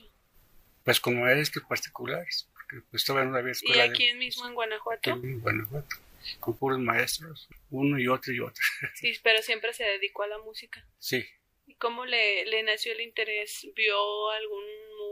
Pues 0.85 1.01
con 1.01 1.19
maestros 1.19 1.65
particulares. 1.67 2.49
Estaba 2.93 3.23
en 3.23 3.29
una 3.29 3.41
¿Y 3.47 3.51
escuela 3.51 3.85
aquí 3.85 4.07
de 4.07 4.15
mismo 4.15 4.47
en 4.47 4.55
Guanajuato? 4.55 5.11
en 5.11 5.41
Guanajuato. 5.41 5.97
Con 6.41 6.57
puros 6.57 6.79
maestros. 6.79 7.49
Uno 7.71 7.99
y 7.99 8.09
otro 8.09 8.33
y 8.33 8.41
otro. 8.41 8.63
Sí, 8.95 9.13
pero 9.23 9.43
siempre 9.43 9.73
se 9.73 9.85
dedicó 9.85 10.23
a 10.23 10.29
la 10.29 10.39
música. 10.39 10.87
Sí. 10.99 11.25
¿Y 11.67 11.75
cómo 11.77 12.07
le, 12.07 12.45
le 12.47 12.63
nació 12.63 12.93
el 12.93 13.01
interés? 13.01 13.67
¿Vio 13.75 14.31
algún 14.31 14.65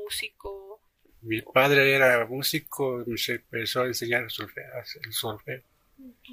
músico? 0.04 0.80
Mi 1.22 1.40
padre 1.40 1.94
era 1.94 2.26
músico 2.26 3.02
y 3.06 3.10
me 3.10 3.16
empezó 3.28 3.82
a 3.82 3.86
enseñar 3.86 4.24
el 4.24 4.30
solfeo. 4.30 4.64
El 5.04 5.12
solfeo. 5.12 5.62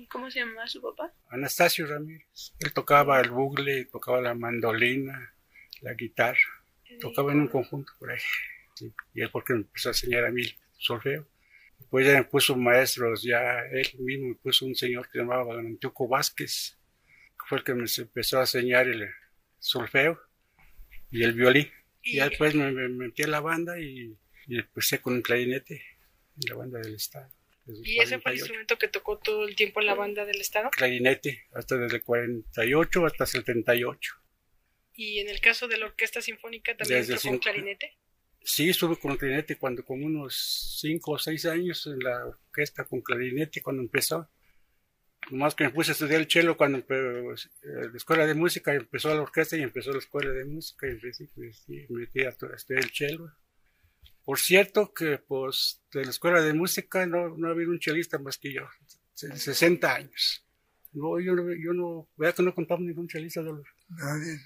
¿Cómo 0.09 0.31
se 0.31 0.39
llamaba 0.39 0.67
su 0.67 0.81
papá? 0.81 1.13
Anastasio 1.29 1.85
Ramírez. 1.85 2.53
Él 2.59 2.73
tocaba 2.73 3.19
el 3.19 3.29
bugle, 3.29 3.85
tocaba 3.85 4.19
la 4.21 4.33
mandolina, 4.33 5.33
la 5.81 5.93
guitarra. 5.93 6.39
Tocaba 6.99 7.31
en 7.33 7.41
un 7.41 7.47
conjunto 7.47 7.93
por 7.99 8.11
ahí. 8.11 8.19
Y 9.13 9.21
él 9.21 9.29
porque 9.31 9.53
me 9.53 9.59
empezó 9.59 9.89
a 9.89 9.91
enseñar 9.91 10.25
a 10.25 10.31
mí 10.31 10.43
solfeo. 10.79 11.27
Después 11.77 12.05
ya 12.07 12.13
me 12.13 12.23
puso 12.23 12.55
maestros, 12.57 13.23
ya 13.23 13.59
él 13.71 13.87
mismo 13.99 14.29
me 14.29 14.35
puso 14.35 14.65
un 14.65 14.75
señor 14.75 15.05
que 15.05 15.13
se 15.13 15.17
llamaba 15.19 15.53
Don 15.53 15.65
Antioco 15.65 16.07
Vázquez, 16.07 16.77
que 17.05 17.45
fue 17.47 17.59
el 17.59 17.63
que 17.63 17.73
me 17.73 17.85
empezó 17.97 18.37
a 18.39 18.41
enseñar 18.41 18.87
el 18.87 19.07
solfeo 19.59 20.19
y 21.11 21.23
el 21.23 21.33
violín. 21.33 21.71
Y 22.01 22.15
ya 22.17 22.29
después 22.29 22.55
me, 22.55 22.71
me 22.71 22.89
metí 22.89 23.23
a 23.23 23.27
la 23.27 23.39
banda 23.39 23.79
y, 23.79 24.17
y 24.47 24.57
empecé 24.59 24.99
con 25.01 25.13
un 25.13 25.21
clarinete 25.21 25.75
en 25.75 26.49
la 26.49 26.55
banda 26.55 26.79
del 26.79 26.95
Estado. 26.95 27.29
¿Y 27.83 27.99
ese 28.01 28.17
fue 28.19 28.31
el 28.31 28.39
48. 28.39 28.39
instrumento 28.39 28.77
que 28.79 28.87
tocó 28.87 29.19
todo 29.19 29.47
el 29.47 29.55
tiempo 29.55 29.79
en 29.79 29.85
la 29.85 29.93
banda 29.93 30.25
del 30.25 30.41
Estado? 30.41 30.69
clarinete, 30.71 31.45
hasta 31.53 31.77
desde 31.77 31.97
el 31.97 32.03
48 32.03 33.05
hasta 33.05 33.23
el 33.25 33.29
78. 33.29 34.11
¿Y 34.95 35.19
en 35.19 35.29
el 35.29 35.39
caso 35.39 35.67
de 35.67 35.77
la 35.77 35.85
Orquesta 35.85 36.21
Sinfónica 36.21 36.75
también 36.75 36.99
Desde 37.01 37.13
tocó 37.13 37.21
cinco- 37.21 37.39
clarinete? 37.41 37.97
Sí, 38.43 38.69
estuve 38.69 38.97
con 38.97 39.15
clarinete 39.17 39.57
cuando 39.57 39.83
como 39.85 40.05
unos 40.05 40.77
5 40.79 41.11
o 41.11 41.17
6 41.19 41.45
años 41.45 41.85
en 41.87 41.99
la 41.99 42.25
orquesta 42.25 42.83
con 42.85 43.01
clarinete 43.01 43.61
cuando 43.61 43.81
empezó. 43.81 44.29
Nomás 45.29 45.53
que 45.53 45.65
me 45.65 45.69
puse 45.71 45.91
a 45.91 45.93
estudiar 45.93 46.21
el 46.21 46.27
cello 46.29 46.57
cuando 46.57 46.79
empe- 46.79 47.37
eh, 47.63 47.89
la 47.91 47.97
escuela 47.97 48.25
de 48.25 48.33
música 48.33 48.73
empezó 48.73 49.13
la 49.13 49.21
orquesta 49.21 49.57
y 49.57 49.61
empezó 49.61 49.91
la 49.91 49.99
escuela 49.99 50.31
de 50.31 50.45
música 50.45 50.87
y 50.87 50.91
empecé, 50.91 51.29
pues, 51.35 51.63
me 51.67 51.85
metí 51.89 52.21
a 52.21 52.29
estudiar 52.29 52.83
el 52.83 52.89
cello. 52.91 53.31
Por 54.23 54.39
cierto 54.39 54.93
que 54.93 55.17
pues 55.17 55.81
de 55.91 56.05
la 56.05 56.09
escuela 56.11 56.41
de 56.41 56.53
música 56.53 57.05
no, 57.05 57.35
no 57.37 57.47
ha 57.47 57.51
habido 57.51 57.71
un 57.71 57.79
chelista 57.79 58.17
más 58.17 58.37
que 58.37 58.53
yo, 58.53 58.67
se- 59.13 59.35
60 59.37 59.93
años. 59.95 60.45
No, 60.93 61.19
yo 61.19 61.35
no, 61.35 61.53
yo 61.53 61.73
no, 61.73 62.07
vea 62.17 62.33
que 62.33 62.41
no 62.41 62.55
contamos 62.55 62.85
ningún 62.85 63.07
chelista 63.07 63.41
Nadie. 63.89 64.39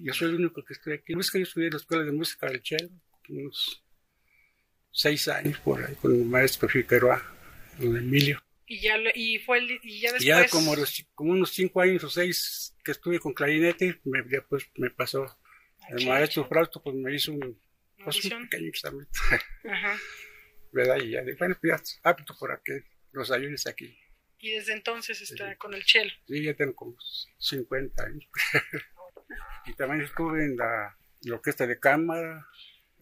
yo 0.00 0.12
soy 0.12 0.30
el 0.30 0.34
único 0.36 0.62
que 0.64 0.74
estoy 0.74 0.94
aquí. 0.94 1.14
Música, 1.14 1.38
yo 1.38 1.44
estudié 1.44 1.68
en 1.68 1.72
la 1.74 1.78
escuela 1.78 2.04
de 2.04 2.12
música 2.12 2.46
del 2.48 2.62
cello, 2.62 2.90
unos 3.30 3.84
seis 4.90 5.28
años 5.28 5.58
por 5.60 5.82
ahí, 5.84 5.94
con 5.96 6.14
el 6.14 6.24
maestro 6.24 6.68
Figueroa, 6.68 7.22
don 7.78 7.96
Emilio. 7.96 8.42
Y 8.66 8.80
ya, 8.80 8.96
y 9.14 9.38
fue 9.40 9.58
el- 9.58 9.80
y 9.82 10.00
ya 10.00 10.12
después... 10.12 10.22
Y 10.24 10.26
ya 10.26 10.48
como, 10.48 10.74
los- 10.76 11.04
como 11.14 11.32
unos 11.32 11.50
cinco 11.52 11.80
años 11.80 12.02
o 12.04 12.10
seis 12.10 12.74
que 12.84 12.92
estuve 12.92 13.18
con 13.18 13.32
clarinete, 13.34 14.00
me, 14.04 14.22
ya 14.30 14.42
pues 14.48 14.64
me 14.76 14.90
pasó. 14.90 15.38
El 15.90 15.98
Sí, 16.00 16.06
maestro 16.08 16.46
Frausto 16.48 16.82
pues 16.82 16.94
me 16.96 17.14
hizo 17.14 17.32
un, 17.32 17.60
pues, 18.02 18.24
un 18.24 18.48
pequeño 18.48 18.68
examen, 18.68 19.06
Ajá. 19.70 19.98
¿verdad? 20.72 20.96
Y 21.02 21.10
ya 21.10 21.22
bueno, 21.38 21.56
pues 21.60 21.72
ya, 22.02 22.08
apto 22.10 22.34
para 22.38 22.60
que 22.64 22.84
nos 23.12 23.30
ayudes 23.30 23.66
aquí. 23.66 23.98
Y 24.38 24.50
desde 24.52 24.72
entonces 24.72 25.20
está 25.20 25.54
con 25.56 25.74
el 25.74 25.84
cello. 25.84 26.10
Sí, 26.26 26.42
ya 26.42 26.54
tengo 26.54 26.74
como 26.74 26.96
50 27.38 28.04
años. 28.04 28.24
y 29.66 29.74
también 29.74 30.02
estuve 30.02 30.44
en 30.44 30.56
la, 30.56 30.96
en 31.22 31.30
la 31.30 31.36
orquesta 31.36 31.66
de 31.66 31.78
cámara, 31.78 32.46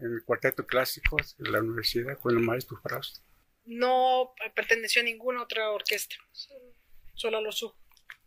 en 0.01 0.13
el 0.15 0.25
cuarteto 0.25 0.67
clásico 0.67 1.17
de 1.39 1.51
la 1.51 1.61
universidad 1.61 2.19
con 2.19 2.37
el 2.37 2.43
maestro 2.43 2.79
Frausto. 2.83 3.21
No 3.65 4.35
perteneció 4.55 5.03
a 5.03 5.05
ninguna 5.05 5.43
otra 5.43 5.71
orquesta. 5.71 6.17
Solo 7.15 7.39
a 7.39 7.41
los 7.41 7.59
SU. 7.59 7.75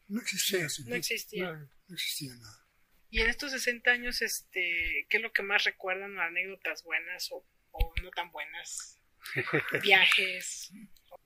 No 0.08 0.22
existía 0.22 0.66
eso. 0.66 0.84
No 0.86 0.96
existía. 0.96 1.52
No, 1.52 1.70
no 1.88 1.96
existía 1.96 2.36
nada. 2.36 2.68
Y 3.10 3.22
en 3.22 3.30
estos 3.30 3.52
60 3.52 3.92
años, 3.92 4.22
este, 4.22 5.06
¿qué 5.10 5.18
es 5.18 5.24
lo 5.24 5.32
que 5.32 5.44
más 5.44 5.64
recuerdan? 5.66 6.18
¿Anécdotas 6.20 6.84
buenas 6.84 7.32
o, 7.32 7.46
o 7.72 7.94
no 8.02 8.10
tan 8.12 8.32
buenas? 8.32 9.00
Viajes. 9.84 10.72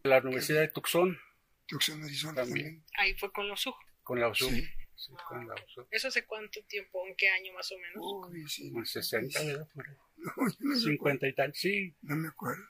La 0.03 0.19
Universidad 0.19 0.61
de 0.61 0.67
Tucson, 0.69 1.17
Tucson, 1.65 2.03
Arizona 2.03 2.35
También. 2.35 2.65
también. 2.65 2.85
Ahí 2.97 3.13
fue 3.15 3.31
con 3.31 3.47
los 3.47 3.61
SU. 3.61 3.73
con 4.03 4.19
la 4.19 4.29
USUM. 4.29 4.53
Sí. 4.53 4.67
Sí, 4.95 5.13
con 5.27 5.47
la 5.47 5.53
USUM. 5.53 5.85
¿Eso 5.91 6.07
hace 6.07 6.25
cuánto 6.25 6.63
tiempo? 6.65 7.05
¿En 7.07 7.15
qué 7.15 7.29
año 7.29 7.53
más 7.53 7.71
o 7.71 7.77
menos? 7.77 7.97
Uy, 7.97 8.47
sí. 8.49 8.71
Como 8.71 8.85
60, 8.85 9.43
¿verdad? 9.43 9.67
Por 9.73 9.87
ahí. 9.87 9.95
No, 10.35 10.49
yo 10.49 10.55
no. 10.59 10.75
50 10.75 11.27
y 11.27 11.33
tal, 11.33 11.53
sí. 11.53 11.95
no 12.01 12.15
me 12.15 12.27
acuerdo. 12.27 12.63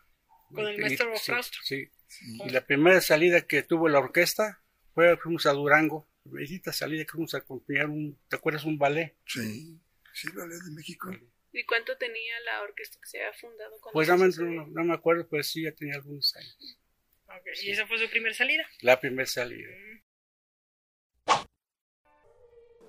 Con 0.54 0.67
el 0.67 0.80
maestro 0.80 1.12
sí, 1.15 1.26
Frausto. 1.26 1.58
Sí. 1.63 1.91
Sí. 2.08 2.38
Y 2.46 2.50
la 2.50 2.65
primera 2.65 3.02
salida 3.02 3.41
que 3.41 3.63
tuvo 3.63 3.89
la 3.89 4.00
orquesta 4.00 4.63
fue, 4.93 5.17
fuimos 5.17 5.46
a 5.46 5.52
Durango. 5.52 6.10
Visita 6.24 6.72
salida 6.72 7.04
que 7.04 7.12
fuimos 7.12 7.34
a 7.34 7.39
acompañar 7.39 7.88
un, 7.88 8.20
¿te 8.28 8.36
acuerdas? 8.36 8.63
Un 8.63 8.78
ballet. 8.78 9.17
Sí. 9.26 9.80
Sí, 10.13 10.28
la 10.34 10.46
ley 10.46 10.58
de 10.65 10.72
México. 10.72 11.12
¿Y 11.52 11.65
cuánto 11.65 11.98
tenía 11.98 12.39
la 12.41 12.62
orquesta 12.62 12.98
que 13.02 13.10
se 13.10 13.20
había 13.20 13.34
fundado? 13.34 13.72
cuando 13.80 13.93
Pues 13.93 14.08
no, 14.08 14.46
no, 14.46 14.67
no 14.67 14.84
me 14.84 14.93
acuerdo, 14.93 15.28
pero 15.30 15.43
sí 15.43 15.63
ya 15.63 15.72
tenía 15.72 15.96
algunos 15.96 16.36
años. 16.36 16.80
¿Y 17.63 17.72
esa 17.72 17.88
fue 17.88 17.98
su 17.98 18.10
primera 18.10 18.34
salida? 18.34 18.63
La 18.82 19.00
primera 19.00 19.26
salida. 19.26 19.67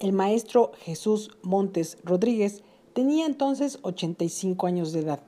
El 0.01 0.13
maestro 0.13 0.73
Jesús 0.85 1.37
Montes 1.43 1.99
Rodríguez 2.05 2.63
tenía 2.99 3.27
entonces 3.27 3.79
85 3.83 4.67
años 4.67 4.93
de 4.93 4.99
edad 4.99 5.21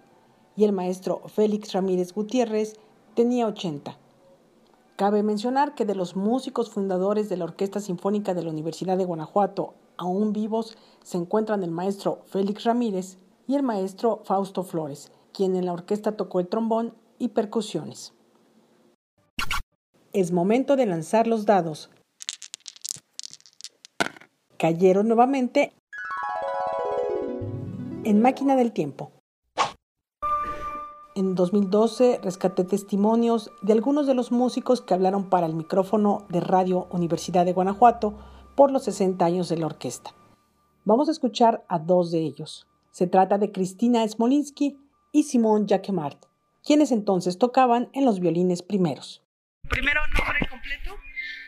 y 0.56 0.64
el 0.64 0.72
maestro 0.72 1.22
Félix 1.28 1.72
Ramírez 1.72 2.12
Gutiérrez 2.12 2.74
tenía 3.14 3.46
80. 3.46 3.96
Cabe 4.96 5.22
mencionar 5.22 5.76
que 5.76 5.84
de 5.84 5.94
los 5.94 6.16
músicos 6.16 6.68
fundadores 6.68 7.28
de 7.28 7.36
la 7.36 7.44
Orquesta 7.44 7.78
Sinfónica 7.78 8.34
de 8.34 8.42
la 8.42 8.50
Universidad 8.50 8.98
de 8.98 9.04
Guanajuato, 9.04 9.74
aún 9.98 10.32
vivos, 10.32 10.76
se 11.04 11.18
encuentran 11.18 11.62
el 11.62 11.70
maestro 11.70 12.22
Félix 12.26 12.64
Ramírez 12.64 13.18
y 13.46 13.54
el 13.54 13.62
maestro 13.62 14.22
Fausto 14.24 14.64
Flores, 14.64 15.12
quien 15.32 15.54
en 15.54 15.66
la 15.66 15.72
orquesta 15.72 16.16
tocó 16.16 16.40
el 16.40 16.48
trombón 16.48 16.92
y 17.20 17.28
percusiones. 17.28 18.12
Es 20.12 20.32
momento 20.32 20.74
de 20.74 20.86
lanzar 20.86 21.28
los 21.28 21.46
dados. 21.46 21.88
Cayeron 24.58 25.06
nuevamente 25.06 25.72
en 28.10 28.20
Máquina 28.20 28.56
del 28.56 28.72
Tiempo. 28.72 29.12
En 31.14 31.36
2012 31.36 32.18
rescaté 32.24 32.64
testimonios 32.64 33.52
de 33.62 33.72
algunos 33.72 34.08
de 34.08 34.14
los 34.14 34.32
músicos 34.32 34.80
que 34.80 34.94
hablaron 34.94 35.30
para 35.30 35.46
el 35.46 35.54
micrófono 35.54 36.26
de 36.28 36.40
Radio 36.40 36.88
Universidad 36.90 37.44
de 37.44 37.52
Guanajuato 37.52 38.18
por 38.56 38.72
los 38.72 38.82
60 38.82 39.24
años 39.24 39.48
de 39.48 39.58
la 39.58 39.66
orquesta. 39.66 40.12
Vamos 40.84 41.08
a 41.08 41.12
escuchar 41.12 41.64
a 41.68 41.78
dos 41.78 42.10
de 42.10 42.18
ellos. 42.18 42.66
Se 42.90 43.06
trata 43.06 43.38
de 43.38 43.52
Cristina 43.52 44.06
Smolinsky 44.08 44.76
y 45.12 45.22
Simón 45.22 45.68
Jacquemart, 45.68 46.24
quienes 46.64 46.90
entonces 46.90 47.38
tocaban 47.38 47.90
en 47.92 48.04
los 48.04 48.18
violines 48.18 48.62
primeros. 48.62 49.22
Primero, 49.68 50.00
nombre 50.18 50.48
completo. 50.50 50.96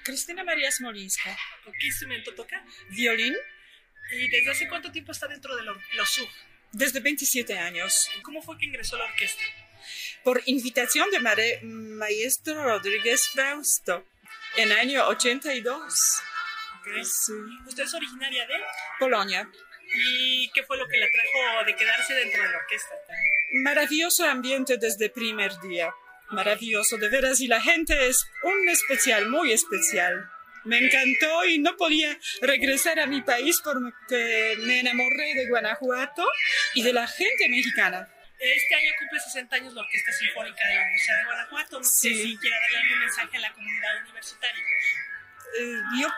Cristina 0.04 0.44
María 0.44 0.70
Smolinsky. 0.70 1.30
¿Qué 1.80 1.86
instrumento 1.88 2.32
toca? 2.36 2.64
Violín. 2.90 3.34
¿Y 4.12 4.28
desde 4.28 4.50
hace 4.50 4.68
cuánto 4.68 4.92
tiempo 4.92 5.10
está 5.10 5.26
dentro 5.26 5.56
de 5.56 5.64
los 5.64 5.76
SUG? 6.08 6.51
Desde 6.72 7.00
27 7.00 7.58
años. 7.58 8.08
¿Cómo 8.22 8.42
fue 8.42 8.56
que 8.58 8.66
ingresó 8.66 8.96
a 8.96 9.00
la 9.00 9.04
orquesta? 9.04 9.42
Por 10.24 10.42
invitación 10.46 11.10
de 11.10 11.20
maestro 11.62 12.64
Rodríguez 12.64 13.28
Frausto 13.28 14.06
en 14.56 14.72
año 14.72 15.06
82. 15.08 16.22
Okay. 16.80 17.04
Sí. 17.04 17.32
¿Usted 17.66 17.84
es 17.84 17.94
originaria 17.94 18.46
de? 18.46 18.54
Polonia. 18.98 19.48
¿Y 19.94 20.50
qué 20.52 20.62
fue 20.62 20.78
lo 20.78 20.88
que 20.88 20.98
la 20.98 21.06
trajo 21.10 21.64
de 21.66 21.76
quedarse 21.76 22.14
dentro 22.14 22.42
de 22.42 22.48
la 22.48 22.56
orquesta? 22.56 22.94
Maravilloso 23.52 24.24
ambiente 24.24 24.78
desde 24.78 25.06
el 25.06 25.10
primer 25.10 25.58
día. 25.60 25.92
Maravilloso, 26.30 26.96
de 26.96 27.08
veras. 27.08 27.40
Y 27.40 27.48
la 27.48 27.60
gente 27.60 28.08
es 28.08 28.26
un 28.42 28.68
especial, 28.68 29.28
muy 29.28 29.52
especial. 29.52 30.30
Me 30.64 30.78
encantó 30.78 31.44
y 31.44 31.58
no 31.58 31.76
podía 31.76 32.16
regresar 32.40 33.00
a 33.00 33.06
mi 33.06 33.20
país 33.22 33.60
porque 33.62 34.54
me 34.60 34.80
enamoré 34.80 35.34
de 35.34 35.48
Guanajuato 35.48 36.24
y 36.74 36.82
de 36.82 36.92
la 36.92 37.06
gente 37.06 37.48
mexicana. 37.48 38.08
Este 38.38 38.74
año 38.74 38.90
cumple 38.98 39.20
60 39.20 39.56
años 39.56 39.74
la 39.74 39.82
Orquesta 39.82 40.12
Sinfónica 40.12 40.66
de 40.66 40.74
la 40.74 40.82
Universidad 40.82 41.18
de 41.18 41.24
Guanajuato. 41.24 41.78
No 41.78 41.84
sí. 41.84 42.14
sé 42.14 42.22
si 42.22 42.36
quiere 42.36 42.56
darle 42.60 42.78
algún 42.78 42.98
mensaje 42.98 43.36
a 43.36 43.40
la 43.40 43.52
comunidad 43.52 44.02
universitaria. 44.02 44.64
Eh, 45.58 45.76
yo, 46.00 46.08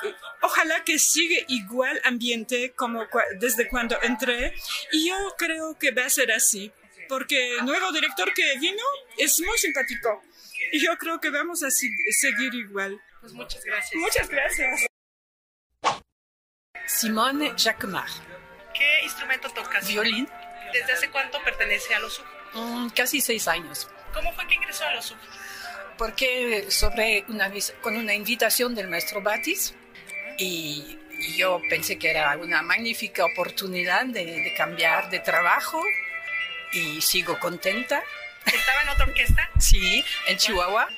ojalá 0.43 0.85
que 0.85 0.99
siga 0.99 1.45
igual 1.49 2.01
ambiente 2.05 2.73
como 2.77 3.07
desde 3.41 3.69
cuando 3.69 4.01
entré 4.03 4.55
y 4.93 5.09
yo 5.09 5.35
creo 5.37 5.77
que 5.77 5.91
va 5.91 6.07
a 6.07 6.11
ser 6.11 6.31
así 6.31 6.73
porque 7.09 7.57
el 7.59 7.65
nuevo 7.65 7.93
director 7.93 8.33
que 8.33 8.59
vino 8.59 8.83
es 9.19 9.41
muy 9.41 9.59
simpático 9.59 10.23
y 10.73 10.81
yo 10.81 10.97
creo 10.99 11.21
que 11.21 11.31
vamos 11.31 11.63
a 11.63 11.69
seguir 11.71 12.55
igual. 12.55 13.01
Pues 13.25 13.33
muchas 13.33 13.65
gracias. 13.65 13.95
Muchas 14.03 14.29
gracias. 14.29 14.87
Simone 16.87 17.55
Jacquemart. 17.57 18.13
¿Qué 18.75 19.03
instrumento 19.03 19.49
tocas? 19.49 19.89
Violín. 19.89 20.29
¿Desde 20.75 20.93
hace 20.93 21.09
cuánto 21.09 21.43
pertenece 21.43 21.95
a 21.95 22.01
los 22.01 22.23
Mm, 22.53 22.91
casi 22.91 23.23
seis 23.23 23.49
años. 23.49 23.89
¿Cómo 24.13 24.31
fue 24.35 24.47
que 24.47 24.57
ingresó 24.57 24.85
a 24.85 24.93
los 24.93 25.07
SUB? 25.07 25.17
Porque 25.97 26.71
sobre 26.71 27.25
una, 27.29 27.51
con 27.81 27.97
una 27.97 28.13
invitación 28.13 28.75
del 28.75 28.89
maestro 28.89 29.23
Batis 29.23 29.75
y 30.37 30.99
yo 31.39 31.63
pensé 31.71 31.99
que 31.99 32.11
era 32.11 32.37
una 32.37 32.61
magnífica 32.61 33.25
oportunidad 33.25 34.05
de, 34.05 34.27
de 34.27 34.55
cambiar 34.55 35.09
de 35.09 35.21
trabajo 35.21 35.83
y 36.73 37.01
sigo 37.01 37.39
contenta. 37.41 38.05
¿Estaba 38.45 38.83
en 38.83 38.89
otra 38.91 39.07
orquesta? 39.07 39.51
Sí, 39.59 40.05
en 40.27 40.37
Chihuahua. 40.37 40.89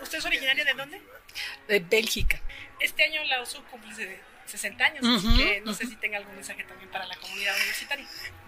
¿Usted 0.00 0.18
es 0.18 0.24
originaria 0.24 0.64
de 0.64 0.74
dónde? 0.74 1.17
De 1.66 1.80
Bélgica. 1.80 2.40
Este 2.80 3.04
año 3.04 3.22
la 3.24 3.42
USU 3.42 3.62
cumple 3.64 4.20
60 4.46 4.84
años, 4.84 5.04
uh 5.04 5.06
-huh, 5.06 5.16
así 5.16 5.36
que 5.36 5.60
no 5.60 5.70
uh 5.70 5.74
-huh. 5.74 5.78
sé 5.78 5.86
si 5.86 5.96
tenga 5.96 6.18
algún 6.18 6.34
mensaje 6.34 6.64
también 6.64 6.90
para 6.90 7.06
la 7.06 7.16
comunidad 7.16 7.54
universitaria. 7.56 8.06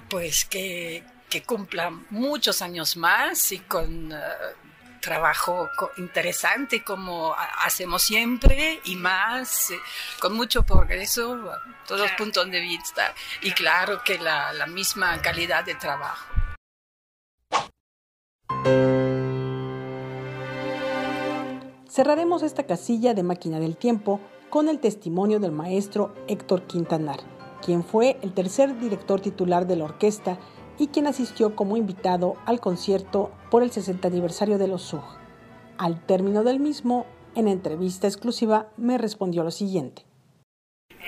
Pues 0.09 0.45
que, 0.45 1.05
que 1.29 1.43
cumpla 1.43 1.91
muchos 2.11 2.63
años 2.63 2.97
más 2.97 3.53
y 3.53 3.59
con 3.61 4.13
uh, 4.13 4.17
trabajo 5.01 5.69
interesante 5.97 6.85
como 6.85 7.35
hacemos 7.65 8.03
siempre 8.03 8.81
y 8.85 8.97
más, 8.97 9.71
eh, 9.71 9.81
con 10.21 10.35
mucho 10.35 10.63
progreso 10.63 11.51
a 11.51 11.87
todos 11.87 12.03
claro. 12.03 12.17
puntos 12.17 12.51
de 12.51 12.61
vista 12.61 13.15
y 13.41 13.53
claro 13.53 14.03
que 14.05 14.19
la, 14.19 14.53
la 14.53 14.67
misma 14.67 15.21
calidad 15.23 15.65
de 15.65 15.75
trabajo. 15.75 16.27
Cerraremos 21.91 22.45
esta 22.45 22.67
casilla 22.67 23.15
de 23.15 23.25
máquina 23.25 23.59
del 23.59 23.77
tiempo 23.77 24.21
con 24.49 24.69
el 24.69 24.79
testimonio 24.79 25.41
del 25.41 25.51
maestro 25.51 26.15
Héctor 26.29 26.69
Quintanar, 26.69 27.19
quien 27.65 27.83
fue 27.83 28.17
el 28.23 28.33
tercer 28.33 28.79
director 28.79 29.21
titular 29.21 29.67
de 29.67 29.75
la 29.75 29.87
orquesta 29.87 30.39
y 30.79 30.87
quien 30.87 31.09
asistió 31.09 31.57
como 31.57 31.77
invitado 31.77 32.37
al 32.47 32.61
concierto 32.61 33.33
por 33.51 33.65
el 33.65 33.73
60 33.73 34.07
aniversario 34.07 34.57
de 34.57 34.69
los 34.69 34.83
SUG. 34.83 35.03
Al 35.79 36.07
término 36.07 36.45
del 36.45 36.61
mismo, 36.61 37.07
en 37.35 37.49
entrevista 37.49 38.07
exclusiva, 38.07 38.69
me 38.77 38.97
respondió 38.97 39.43
lo 39.43 39.51
siguiente. 39.51 40.05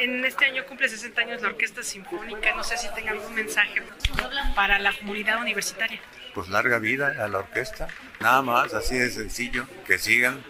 En 0.01 0.25
este 0.25 0.47
año 0.47 0.65
cumple 0.69 0.89
60 0.89 1.21
años 1.21 1.43
la 1.43 1.49
Orquesta 1.49 1.85
Sinfónica. 1.85 2.57
No 2.57 2.65
sé 2.65 2.77
si 2.77 2.89
tenga 2.93 3.13
algún 3.13 3.35
mensaje 3.35 3.81
para 4.57 4.81
la 4.81 4.93
comunidad 4.99 5.41
universitaria. 5.41 6.01
Pues 6.35 6.49
larga 6.49 6.81
vida 6.81 7.15
a 7.23 7.29
la 7.29 7.39
orquesta. 7.39 7.87
Nada 8.21 8.43
más, 8.43 8.75
así 8.75 8.99
de 8.99 9.11
sencillo. 9.11 9.67
Que 9.87 9.99
sigan, 9.99 10.43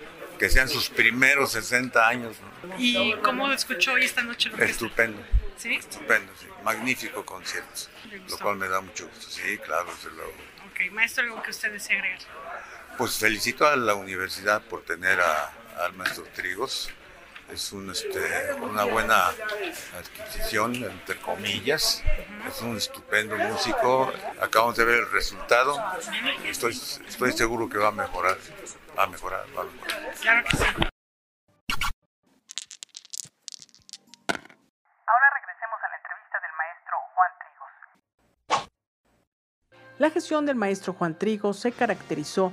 que 0.42 0.50
sean 0.50 0.68
sus 0.68 0.90
primeros 0.90 1.52
60 1.52 2.08
años. 2.08 2.36
¿no? 2.64 2.74
¿Y 2.76 3.14
cómo 3.22 3.52
escuchó 3.52 3.92
hoy 3.92 4.04
esta 4.04 4.22
noche 4.22 4.48
orquesta? 4.48 4.72
Estupendo. 4.72 5.22
¿Sí? 5.56 5.74
Estupendo, 5.74 6.32
sí. 6.36 6.48
Magnífico 6.64 7.24
concierto. 7.24 7.82
Lo 8.28 8.38
cual 8.38 8.56
me 8.56 8.66
da 8.68 8.80
mucho 8.80 9.06
gusto. 9.06 9.30
Sí, 9.30 9.56
claro, 9.58 9.86
desde 9.94 10.10
luego. 10.16 10.32
Ok, 10.68 10.90
maestro, 10.90 11.22
¿algo 11.22 11.40
que 11.44 11.52
usted 11.52 11.70
desea 11.70 11.96
agregar? 11.96 12.18
Pues 12.98 13.18
felicito 13.18 13.68
a 13.68 13.76
la 13.76 13.94
universidad 13.94 14.62
por 14.62 14.82
tener 14.82 15.20
a, 15.20 15.52
al 15.78 15.92
maestro 15.92 16.24
Trigos. 16.34 16.90
Es 17.52 17.70
un, 17.72 17.90
este, 17.90 18.54
una 18.62 18.84
buena 18.84 19.26
adquisición, 19.98 20.74
entre 20.74 21.20
comillas. 21.20 22.02
Es 22.48 22.62
un 22.62 22.78
estupendo 22.78 23.36
músico. 23.36 24.10
Acabamos 24.40 24.76
de 24.76 24.86
ver 24.86 25.00
el 25.00 25.10
resultado. 25.10 25.78
Estoy, 26.46 26.72
estoy 26.72 27.32
seguro 27.32 27.68
que 27.68 27.76
va 27.76 27.88
a 27.88 27.92
mejorar. 27.92 28.38
Va 28.96 29.02
a 29.02 29.06
mejorar, 29.06 29.44
va 29.54 29.60
a 29.60 29.64
mejorar. 29.64 30.14
Claro 30.22 30.44
que 30.48 30.56
sí. 30.56 30.64
Ahora 35.06 35.26
regresemos 35.34 35.78
a 35.82 35.88
la 35.90 35.96
entrevista 35.98 36.38
del 36.40 36.52
maestro 36.56 36.96
Juan 37.14 37.32
Trigos. 38.48 38.70
La 39.98 40.10
gestión 40.10 40.46
del 40.46 40.56
maestro 40.56 40.94
Juan 40.94 41.18
Trigos 41.18 41.58
se 41.58 41.72
caracterizó 41.72 42.50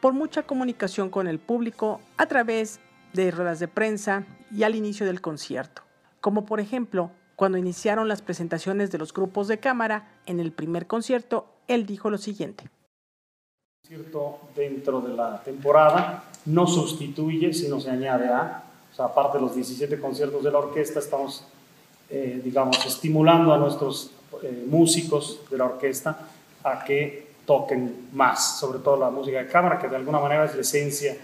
por 0.00 0.12
mucha 0.12 0.42
comunicación 0.42 1.08
con 1.08 1.28
el 1.28 1.38
público 1.38 2.00
a 2.16 2.26
través 2.26 2.78
de 2.78 2.89
ruedas 3.14 3.60
de 3.60 3.68
prensa 3.68 4.24
y 4.50 4.62
al 4.62 4.74
inicio 4.74 5.06
del 5.06 5.20
concierto, 5.20 5.82
como 6.20 6.46
por 6.46 6.60
ejemplo 6.60 7.10
cuando 7.36 7.56
iniciaron 7.56 8.06
las 8.06 8.20
presentaciones 8.20 8.90
de 8.90 8.98
los 8.98 9.14
grupos 9.14 9.48
de 9.48 9.58
cámara 9.58 10.20
en 10.26 10.40
el 10.40 10.52
primer 10.52 10.86
concierto, 10.86 11.46
él 11.68 11.86
dijo 11.86 12.10
lo 12.10 12.18
siguiente. 12.18 12.68
concierto 13.82 14.40
dentro 14.54 15.00
de 15.00 15.14
la 15.14 15.42
temporada 15.42 16.24
no 16.44 16.66
sustituye, 16.66 17.54
sino 17.54 17.80
se 17.80 17.90
añade 17.90 18.28
a, 18.28 18.64
o 18.92 18.94
sea, 18.94 19.06
aparte 19.06 19.38
de 19.38 19.44
los 19.44 19.54
17 19.54 19.98
conciertos 19.98 20.44
de 20.44 20.50
la 20.50 20.58
orquesta, 20.58 20.98
estamos, 20.98 21.44
eh, 22.10 22.42
digamos, 22.44 22.84
estimulando 22.84 23.54
a 23.54 23.56
nuestros 23.56 24.10
eh, 24.42 24.66
músicos 24.68 25.40
de 25.50 25.56
la 25.56 25.64
orquesta 25.64 26.28
a 26.62 26.84
que 26.84 27.30
toquen 27.46 28.10
más, 28.12 28.60
sobre 28.60 28.80
todo 28.80 28.98
la 28.98 29.10
música 29.10 29.38
de 29.38 29.48
cámara, 29.48 29.78
que 29.78 29.88
de 29.88 29.96
alguna 29.96 30.20
manera 30.20 30.44
es 30.44 30.54
la 30.54 30.60
esencia 30.60 31.14
de 31.14 31.20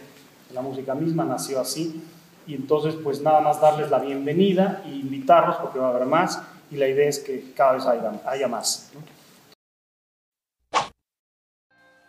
la 0.52 0.62
música 0.62 0.94
misma, 0.94 1.24
nació 1.24 1.60
así. 1.60 2.02
Y 2.46 2.54
entonces, 2.54 2.94
pues 3.02 3.20
nada 3.22 3.40
más 3.40 3.60
darles 3.60 3.90
la 3.90 3.98
bienvenida 3.98 4.82
e 4.84 4.90
invitarlos 4.90 5.56
porque 5.56 5.78
va 5.78 5.88
a 5.88 5.90
haber 5.90 6.06
más 6.06 6.42
y 6.70 6.76
la 6.76 6.88
idea 6.88 7.08
es 7.08 7.18
que 7.18 7.52
cada 7.54 7.72
vez 7.74 7.86
haya, 7.86 8.12
haya 8.26 8.48
más. 8.48 8.92
¿no? 8.94 9.00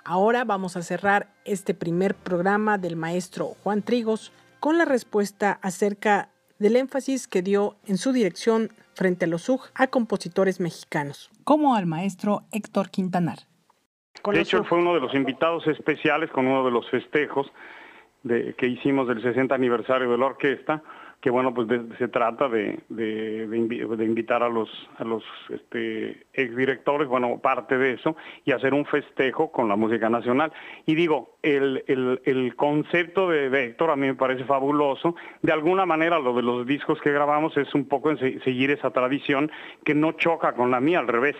Ahora 0.03 0.45
vamos 0.45 0.77
a 0.77 0.83
cerrar 0.83 1.27
este 1.43 1.73
primer 1.73 2.15
programa 2.15 2.77
del 2.77 2.95
maestro 2.95 3.55
Juan 3.63 3.81
Trigos 3.81 4.31
con 4.59 4.77
la 4.77 4.85
respuesta 4.85 5.59
acerca 5.61 6.29
del 6.59 6.77
énfasis 6.77 7.27
que 7.27 7.41
dio 7.41 7.75
en 7.85 7.97
su 7.97 8.13
dirección 8.13 8.69
frente 8.93 9.25
a 9.25 9.27
los 9.27 9.47
UG 9.49 9.63
a 9.75 9.87
compositores 9.87 10.59
mexicanos, 10.59 11.29
como 11.43 11.75
al 11.75 11.85
maestro 11.85 12.43
Héctor 12.51 12.89
Quintanar. 12.89 13.39
Con 14.21 14.33
de 14.33 14.41
hecho, 14.41 14.63
fue 14.63 14.79
uno 14.79 14.93
de 14.95 15.01
los 15.01 15.13
invitados 15.13 15.67
especiales 15.67 16.31
con 16.31 16.47
uno 16.47 16.65
de 16.65 16.71
los 16.71 16.89
festejos 16.89 17.47
de, 18.23 18.53
que 18.55 18.67
hicimos 18.67 19.07
del 19.07 19.21
60 19.21 19.53
aniversario 19.53 20.09
de 20.09 20.17
la 20.17 20.25
orquesta, 20.27 20.83
que 21.21 21.31
bueno, 21.31 21.53
pues 21.53 21.67
se 21.97 22.07
trata 22.09 22.47
de, 22.47 22.79
de, 22.89 23.47
de, 23.47 24.05
invitar 24.05 24.43
a 24.43 24.49
los, 24.49 24.69
a 24.97 25.03
los 25.03 25.23
este, 25.49 26.27
exdirectores, 26.31 27.07
bueno, 27.07 27.39
parte 27.39 27.77
de 27.77 27.93
eso, 27.93 28.15
y 28.45 28.51
hacer 28.51 28.75
un 28.75 28.85
festejo 28.85 29.51
con 29.51 29.67
la 29.67 29.75
música 29.75 30.09
nacional. 30.09 30.53
Y 30.85 30.93
digo, 30.93 31.37
el, 31.41 31.83
el, 31.87 32.55
concepto 32.55 33.29
de, 33.29 33.47
Héctor 33.65 33.89
a 33.89 33.95
mí 33.95 34.05
me 34.05 34.13
parece 34.13 34.43
fabuloso. 34.43 35.15
De 35.41 35.51
alguna 35.51 35.87
manera 35.87 36.19
lo 36.19 36.35
de 36.35 36.43
los 36.43 36.67
discos 36.67 37.01
que 37.01 37.11
grabamos 37.11 37.57
es 37.57 37.73
un 37.73 37.87
poco 37.87 38.11
en 38.11 38.19
seguir 38.43 38.69
esa 38.69 38.91
tradición 38.91 39.51
que 39.83 39.95
no 39.95 40.11
choca 40.11 40.53
con 40.53 40.69
la 40.69 40.79
mía, 40.79 40.99
al 40.99 41.07
revés. 41.07 41.35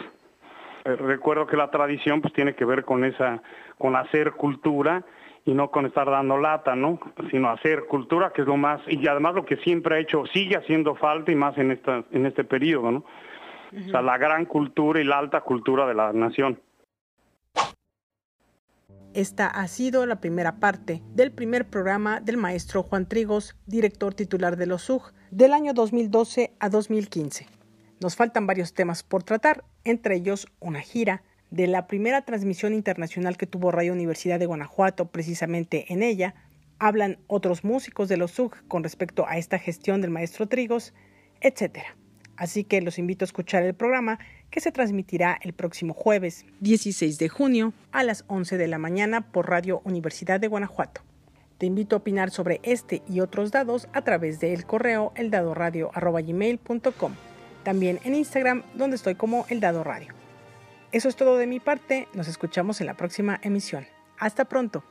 Eh, 0.85 0.95
recuerdo 0.95 1.45
que 1.45 1.55
la 1.55 1.69
tradición 1.69 2.21
pues 2.21 2.33
tiene 2.33 2.55
que 2.55 2.65
ver 2.65 2.83
con 2.83 3.05
esa, 3.05 3.43
con 3.77 3.95
hacer 3.95 4.31
cultura 4.31 5.03
y 5.47 5.53
no 5.53 5.71
con 5.71 5.85
estar 5.85 6.11
dando 6.11 6.37
lata, 6.37 6.75
¿no? 6.75 6.99
Sino 7.31 7.49
hacer 7.49 7.85
cultura, 7.85 8.33
que 8.35 8.41
es 8.41 8.47
lo 8.47 8.57
más, 8.57 8.81
y 8.85 9.07
además 9.07 9.33
lo 9.33 9.45
que 9.45 9.55
siempre 9.55 9.95
ha 9.95 9.99
hecho, 9.99 10.25
sigue 10.25 10.57
haciendo 10.57 10.93
falta 10.95 11.31
y 11.31 11.35
más 11.35 11.57
en, 11.57 11.71
esta, 11.71 12.03
en 12.11 12.25
este 12.25 12.43
periodo, 12.43 12.91
¿no? 12.91 13.05
O 13.73 13.89
sea, 13.89 14.01
la 14.01 14.17
gran 14.17 14.45
cultura 14.45 14.99
y 14.99 15.05
la 15.05 15.17
alta 15.17 15.41
cultura 15.41 15.87
de 15.87 15.93
la 15.93 16.11
nación. 16.11 16.59
Esta 19.13 19.47
ha 19.47 19.67
sido 19.69 20.05
la 20.05 20.19
primera 20.19 20.59
parte 20.59 21.01
del 21.15 21.31
primer 21.31 21.65
programa 21.69 22.19
del 22.19 22.35
maestro 22.35 22.83
Juan 22.83 23.07
Trigos, 23.07 23.55
director 23.65 24.13
titular 24.13 24.57
de 24.57 24.67
los 24.67 24.83
SUG, 24.83 25.13
del 25.31 25.53
año 25.53 25.73
2012 25.73 26.55
a 26.59 26.69
2015. 26.69 27.47
Nos 28.01 28.17
faltan 28.17 28.47
varios 28.47 28.73
temas 28.73 29.01
por 29.01 29.23
tratar, 29.23 29.63
entre 29.85 30.15
ellos 30.15 30.47
una 30.59 30.81
gira, 30.81 31.23
de 31.51 31.67
la 31.67 31.87
primera 31.87 32.23
transmisión 32.23 32.73
internacional 32.73 33.37
que 33.37 33.47
tuvo 33.47 33.71
Radio 33.71 33.93
Universidad 33.93 34.39
de 34.39 34.45
Guanajuato, 34.45 35.07
precisamente 35.07 35.91
en 35.93 36.03
ella, 36.03 36.35
hablan 36.79 37.17
otros 37.27 37.63
músicos 37.63 38.09
de 38.09 38.17
los 38.17 38.31
SUG 38.31 38.67
con 38.67 38.83
respecto 38.83 39.25
a 39.27 39.37
esta 39.37 39.57
gestión 39.59 40.01
del 40.01 40.11
maestro 40.11 40.47
Trigos, 40.47 40.93
etc. 41.41 41.79
Así 42.35 42.63
que 42.63 42.81
los 42.81 42.99
invito 42.99 43.23
a 43.23 43.27
escuchar 43.27 43.63
el 43.63 43.73
programa 43.73 44.19
que 44.51 44.59
se 44.61 44.71
transmitirá 44.71 45.39
el 45.41 45.53
próximo 45.53 45.93
jueves 45.93 46.45
16 46.61 47.17
de 47.17 47.29
junio 47.29 47.73
a 47.91 48.03
las 48.03 48.25
11 48.27 48.57
de 48.57 48.67
la 48.67 48.77
mañana 48.77 49.31
por 49.31 49.49
Radio 49.49 49.81
Universidad 49.83 50.39
de 50.39 50.47
Guanajuato. 50.47 51.01
Te 51.57 51.65
invito 51.65 51.95
a 51.95 51.99
opinar 51.99 52.29
sobre 52.29 52.59
este 52.63 53.01
y 53.09 53.21
otros 53.21 53.51
dados 53.51 53.87
a 53.93 54.03
través 54.03 54.39
del 54.39 54.65
correo 54.65 55.11
eldadoradio.com. 55.15 57.13
También 57.63 57.99
en 58.03 58.13
Instagram, 58.13 58.61
donde 58.75 58.95
estoy 58.95 59.15
como 59.15 59.47
El 59.49 59.59
Dado 59.59 59.83
Radio. 59.83 60.16
Eso 60.91 61.09
es 61.09 61.15
todo 61.17 61.37
de 61.37 61.47
mi 61.47 61.59
parte, 61.59 62.07
nos 62.13 62.27
escuchamos 62.27 62.79
en 62.79 62.87
la 62.87 62.95
próxima 62.95 63.39
emisión. 63.43 63.85
Hasta 64.17 64.45
pronto. 64.45 64.83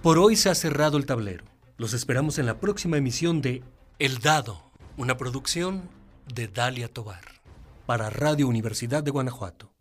Por 0.00 0.18
hoy 0.18 0.36
se 0.36 0.48
ha 0.48 0.54
cerrado 0.54 0.96
el 0.96 1.06
tablero. 1.06 1.44
Los 1.76 1.92
esperamos 1.92 2.38
en 2.38 2.46
la 2.46 2.60
próxima 2.60 2.96
emisión 2.96 3.42
de 3.42 3.62
El 3.98 4.20
Dado, 4.20 4.70
una 4.96 5.16
producción 5.16 5.90
de 6.32 6.48
Dalia 6.48 6.88
Tobar, 6.88 7.24
para 7.84 8.08
Radio 8.08 8.48
Universidad 8.48 9.02
de 9.02 9.10
Guanajuato. 9.10 9.77